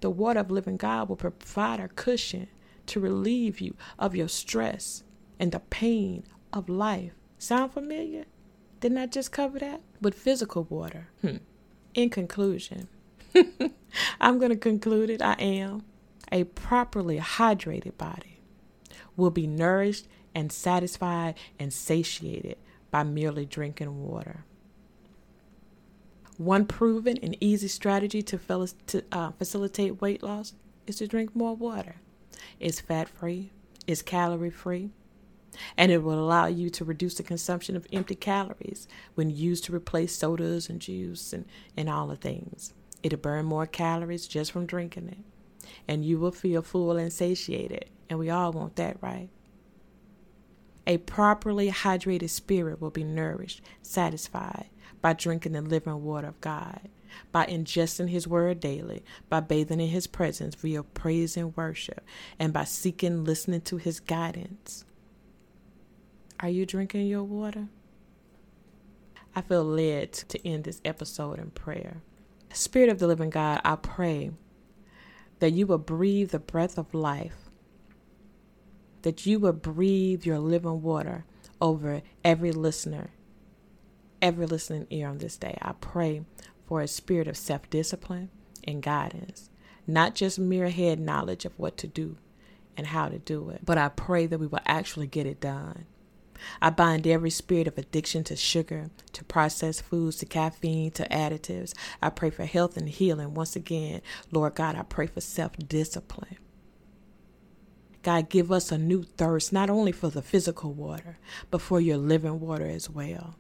the 0.01 0.09
water 0.09 0.41
of 0.41 0.51
living 0.51 0.77
God 0.77 1.09
will 1.09 1.15
provide 1.15 1.79
a 1.79 1.87
cushion 1.87 2.47
to 2.87 2.99
relieve 2.99 3.61
you 3.61 3.75
of 3.97 4.15
your 4.15 4.27
stress 4.27 5.03
and 5.39 5.51
the 5.51 5.59
pain 5.59 6.23
of 6.51 6.69
life. 6.69 7.13
Sound 7.37 7.73
familiar? 7.73 8.25
Didn't 8.79 8.97
I 8.97 9.05
just 9.05 9.31
cover 9.31 9.59
that? 9.59 9.81
With 10.01 10.13
physical 10.13 10.63
water. 10.69 11.07
Hmm. 11.21 11.37
In 11.93 12.09
conclusion, 12.09 12.89
I'm 14.21 14.39
going 14.39 14.49
to 14.49 14.57
conclude 14.57 15.09
it. 15.09 15.21
I 15.21 15.33
am. 15.33 15.83
A 16.31 16.45
properly 16.45 17.19
hydrated 17.19 17.97
body 17.97 18.41
will 19.15 19.29
be 19.29 19.47
nourished 19.47 20.07
and 20.35 20.51
satisfied 20.51 21.35
and 21.59 21.71
satiated 21.71 22.57
by 22.91 23.03
merely 23.03 23.45
drinking 23.45 24.03
water. 24.03 24.45
One 26.37 26.65
proven 26.65 27.17
and 27.21 27.37
easy 27.39 27.67
strategy 27.67 28.21
to, 28.23 28.37
fel- 28.37 28.67
to 28.87 29.03
uh, 29.11 29.31
facilitate 29.31 30.01
weight 30.01 30.23
loss 30.23 30.53
is 30.87 30.97
to 30.97 31.07
drink 31.07 31.35
more 31.35 31.55
water. 31.55 31.97
It's 32.59 32.79
fat 32.79 33.07
free, 33.07 33.51
it's 33.87 34.01
calorie 34.01 34.49
free, 34.49 34.89
and 35.77 35.91
it 35.91 36.03
will 36.03 36.19
allow 36.19 36.47
you 36.47 36.69
to 36.71 36.85
reduce 36.85 37.15
the 37.15 37.23
consumption 37.23 37.75
of 37.75 37.87
empty 37.93 38.15
calories 38.15 38.87
when 39.13 39.29
used 39.29 39.63
to 39.65 39.75
replace 39.75 40.15
sodas 40.15 40.69
and 40.69 40.81
juice 40.81 41.33
and, 41.33 41.45
and 41.77 41.89
all 41.89 42.07
the 42.07 42.15
things. 42.15 42.73
It'll 43.03 43.19
burn 43.19 43.45
more 43.45 43.67
calories 43.67 44.27
just 44.27 44.51
from 44.51 44.65
drinking 44.65 45.09
it, 45.09 45.67
and 45.87 46.03
you 46.03 46.17
will 46.17 46.31
feel 46.31 46.61
full 46.61 46.97
and 46.97 47.13
satiated. 47.13 47.85
And 48.09 48.17
we 48.17 48.29
all 48.29 48.51
want 48.51 48.75
that, 48.77 48.97
right? 49.01 49.29
A 50.85 50.97
properly 50.97 51.71
hydrated 51.71 52.29
spirit 52.29 52.81
will 52.81 52.89
be 52.89 53.03
nourished, 53.03 53.61
satisfied 53.81 54.69
by 55.01 55.13
drinking 55.13 55.53
the 55.53 55.61
living 55.61 56.03
water 56.03 56.27
of 56.27 56.41
God, 56.41 56.89
by 57.31 57.45
ingesting 57.45 58.09
His 58.09 58.27
word 58.27 58.59
daily, 58.59 59.03
by 59.29 59.39
bathing 59.39 59.79
in 59.79 59.89
His 59.89 60.07
presence 60.07 60.55
via 60.55 60.83
praise 60.83 61.37
and 61.37 61.55
worship, 61.55 62.01
and 62.37 62.51
by 62.51 62.65
seeking, 62.65 63.23
listening 63.23 63.61
to 63.61 63.77
His 63.77 63.99
guidance. 63.99 64.83
Are 66.39 66.49
you 66.49 66.65
drinking 66.65 67.07
your 67.07 67.23
water? 67.23 67.67
I 69.35 69.41
feel 69.41 69.63
led 69.63 70.11
to 70.13 70.47
end 70.47 70.65
this 70.65 70.81
episode 70.83 71.39
in 71.39 71.51
prayer. 71.51 72.01
Spirit 72.51 72.89
of 72.89 72.99
the 72.99 73.07
living 73.07 73.29
God, 73.29 73.61
I 73.63 73.77
pray 73.77 74.31
that 75.39 75.51
you 75.51 75.65
will 75.65 75.77
breathe 75.77 76.31
the 76.31 76.39
breath 76.39 76.77
of 76.77 76.93
life 76.93 77.42
that 79.03 79.25
you 79.25 79.39
would 79.39 79.61
breathe 79.61 80.25
your 80.25 80.39
living 80.39 80.81
water 80.81 81.25
over 81.61 82.01
every 82.23 82.51
listener, 82.51 83.11
every 84.21 84.45
listening 84.45 84.87
ear 84.89 85.09
on 85.09 85.19
this 85.19 85.37
day. 85.37 85.57
I 85.61 85.73
pray 85.73 86.25
for 86.65 86.81
a 86.81 86.87
spirit 86.87 87.27
of 87.27 87.37
self 87.37 87.69
discipline 87.69 88.29
and 88.65 88.81
guidance, 88.81 89.49
not 89.87 90.15
just 90.15 90.39
mere 90.39 90.69
head 90.69 90.99
knowledge 90.99 91.45
of 91.45 91.57
what 91.59 91.77
to 91.77 91.87
do 91.87 92.17
and 92.75 92.87
how 92.87 93.09
to 93.09 93.19
do 93.19 93.49
it, 93.51 93.61
but 93.65 93.77
I 93.77 93.89
pray 93.89 94.25
that 94.25 94.39
we 94.39 94.47
will 94.47 94.59
actually 94.65 95.07
get 95.07 95.27
it 95.27 95.39
done. 95.41 95.85
I 96.61 96.71
bind 96.71 97.07
every 97.07 97.29
spirit 97.29 97.67
of 97.67 97.77
addiction 97.77 98.23
to 98.25 98.35
sugar, 98.35 98.89
to 99.13 99.23
processed 99.25 99.83
foods, 99.83 100.17
to 100.17 100.25
caffeine, 100.25 100.91
to 100.91 101.07
additives. 101.09 101.73
I 102.01 102.09
pray 102.09 102.31
for 102.31 102.45
health 102.45 102.77
and 102.77 102.89
healing. 102.89 103.33
Once 103.33 103.55
again, 103.55 104.01
Lord 104.31 104.55
God, 104.55 104.75
I 104.75 104.83
pray 104.83 105.07
for 105.07 105.21
self 105.21 105.53
discipline. 105.57 106.37
God, 108.03 108.29
give 108.29 108.51
us 108.51 108.71
a 108.71 108.77
new 108.77 109.03
thirst, 109.03 109.53
not 109.53 109.69
only 109.69 109.91
for 109.93 110.09
the 110.09 110.21
physical 110.21 110.73
water, 110.73 111.17
but 111.49 111.61
for 111.61 111.79
your 111.79 111.97
living 111.97 112.39
water 112.39 112.67
as 112.67 112.89
well. 112.89 113.35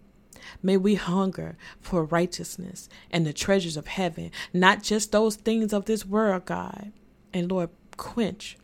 May 0.61 0.77
we 0.77 0.95
hunger 0.95 1.57
for 1.81 2.05
righteousness 2.05 2.89
and 3.11 3.25
the 3.25 3.33
treasures 3.33 3.77
of 3.77 3.87
heaven, 3.87 4.31
not 4.53 4.81
just 4.81 5.11
those 5.11 5.35
things 5.35 5.73
of 5.73 5.85
this 5.85 6.05
world, 6.05 6.45
God. 6.45 6.91
And 7.33 7.51
Lord, 7.51 7.69
quench 7.97 8.57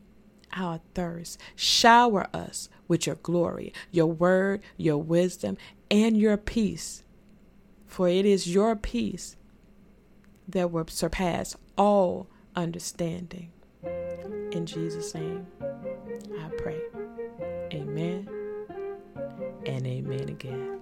our 0.54 0.80
thirst. 0.94 1.40
Shower 1.56 2.28
us 2.34 2.70
with 2.88 3.06
your 3.06 3.16
glory, 3.16 3.74
your 3.92 4.08
word, 4.08 4.62
your 4.78 4.98
wisdom, 4.98 5.58
and 5.92 6.18
your 6.18 6.38
peace. 6.38 7.04
For 7.86 8.08
it 8.08 8.26
is 8.26 8.54
your 8.54 8.76
peace 8.76 9.36
that 10.48 10.72
will 10.72 10.88
surpass 10.88 11.56
all 11.78 12.28
understanding. 12.56 13.52
In 13.84 14.66
Jesus' 14.66 15.14
name, 15.14 15.46
I 15.62 16.50
pray. 16.58 16.82
Amen 17.74 18.28
and 19.66 19.88
amen 19.88 20.30
again. 20.30 20.80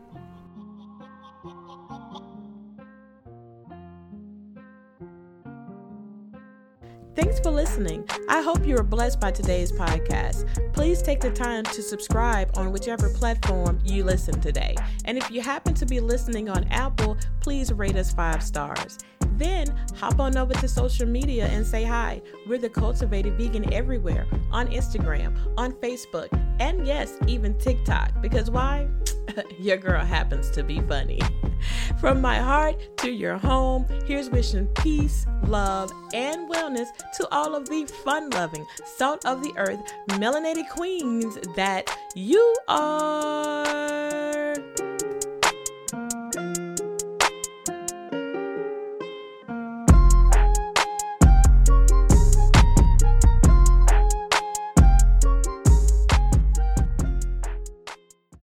Thanks 7.16 7.40
for 7.40 7.50
listening. 7.50 8.08
I 8.30 8.42
hope 8.42 8.66
you 8.66 8.76
were 8.76 8.84
blessed 8.84 9.20
by 9.20 9.32
today's 9.32 9.72
podcast. 9.72 10.46
Please 10.72 11.02
take 11.02 11.20
the 11.20 11.32
time 11.32 11.64
to 11.64 11.82
subscribe 11.82 12.52
on 12.56 12.72
whichever 12.72 13.10
platform 13.10 13.80
you 13.84 14.04
listen 14.04 14.40
today. 14.40 14.76
And 15.06 15.18
if 15.18 15.32
you 15.32 15.42
happen 15.42 15.74
to 15.76 15.86
be 15.86 16.00
listening 16.00 16.48
on 16.48 16.66
Apple, 16.66 17.18
please 17.40 17.74
rate 17.74 17.96
us 17.96 18.14
five 18.14 18.44
stars. 18.44 19.00
Then 19.38 19.76
hop 19.95 20.19
on 20.19 20.38
over 20.38 20.54
to 20.54 20.67
social 20.67 21.08
media 21.08 21.47
and 21.47 21.65
say 21.65 21.84
hi. 21.84 22.21
We're 22.47 22.58
the 22.58 22.69
Cultivated 22.69 23.38
Vegan 23.38 23.73
everywhere 23.73 24.28
on 24.52 24.67
Instagram, 24.67 25.36
on 25.58 25.73
Facebook, 25.73 26.30
and 26.60 26.86
yes, 26.86 27.17
even 27.28 27.58
TikTok. 27.58 28.21
Because 28.21 28.50
why? 28.50 28.88
your 29.60 29.78
girl 29.78 30.04
happens 30.04 30.50
to 30.52 30.63
be 30.63 30.80
funny. 30.82 31.19
From 32.00 32.21
my 32.21 32.38
heart 32.38 32.97
to 32.97 33.12
your 33.12 33.38
home, 33.38 33.86
here's 34.06 34.30
wishing 34.30 34.67
peace, 34.67 35.26
love, 35.45 35.91
and 36.13 36.50
wellness 36.50 36.88
to 37.17 37.28
all 37.32 37.56
of 37.56 37.67
the 37.69 37.86
fun 38.04 38.30
loving, 38.32 38.65
salt 38.86 39.26
of 39.26 39.41
the 39.41 39.54
earth, 39.58 39.80
melanated 40.10 40.69
queens 40.69 41.38
that 41.56 41.95
you 42.15 42.56
are. 42.67 44.54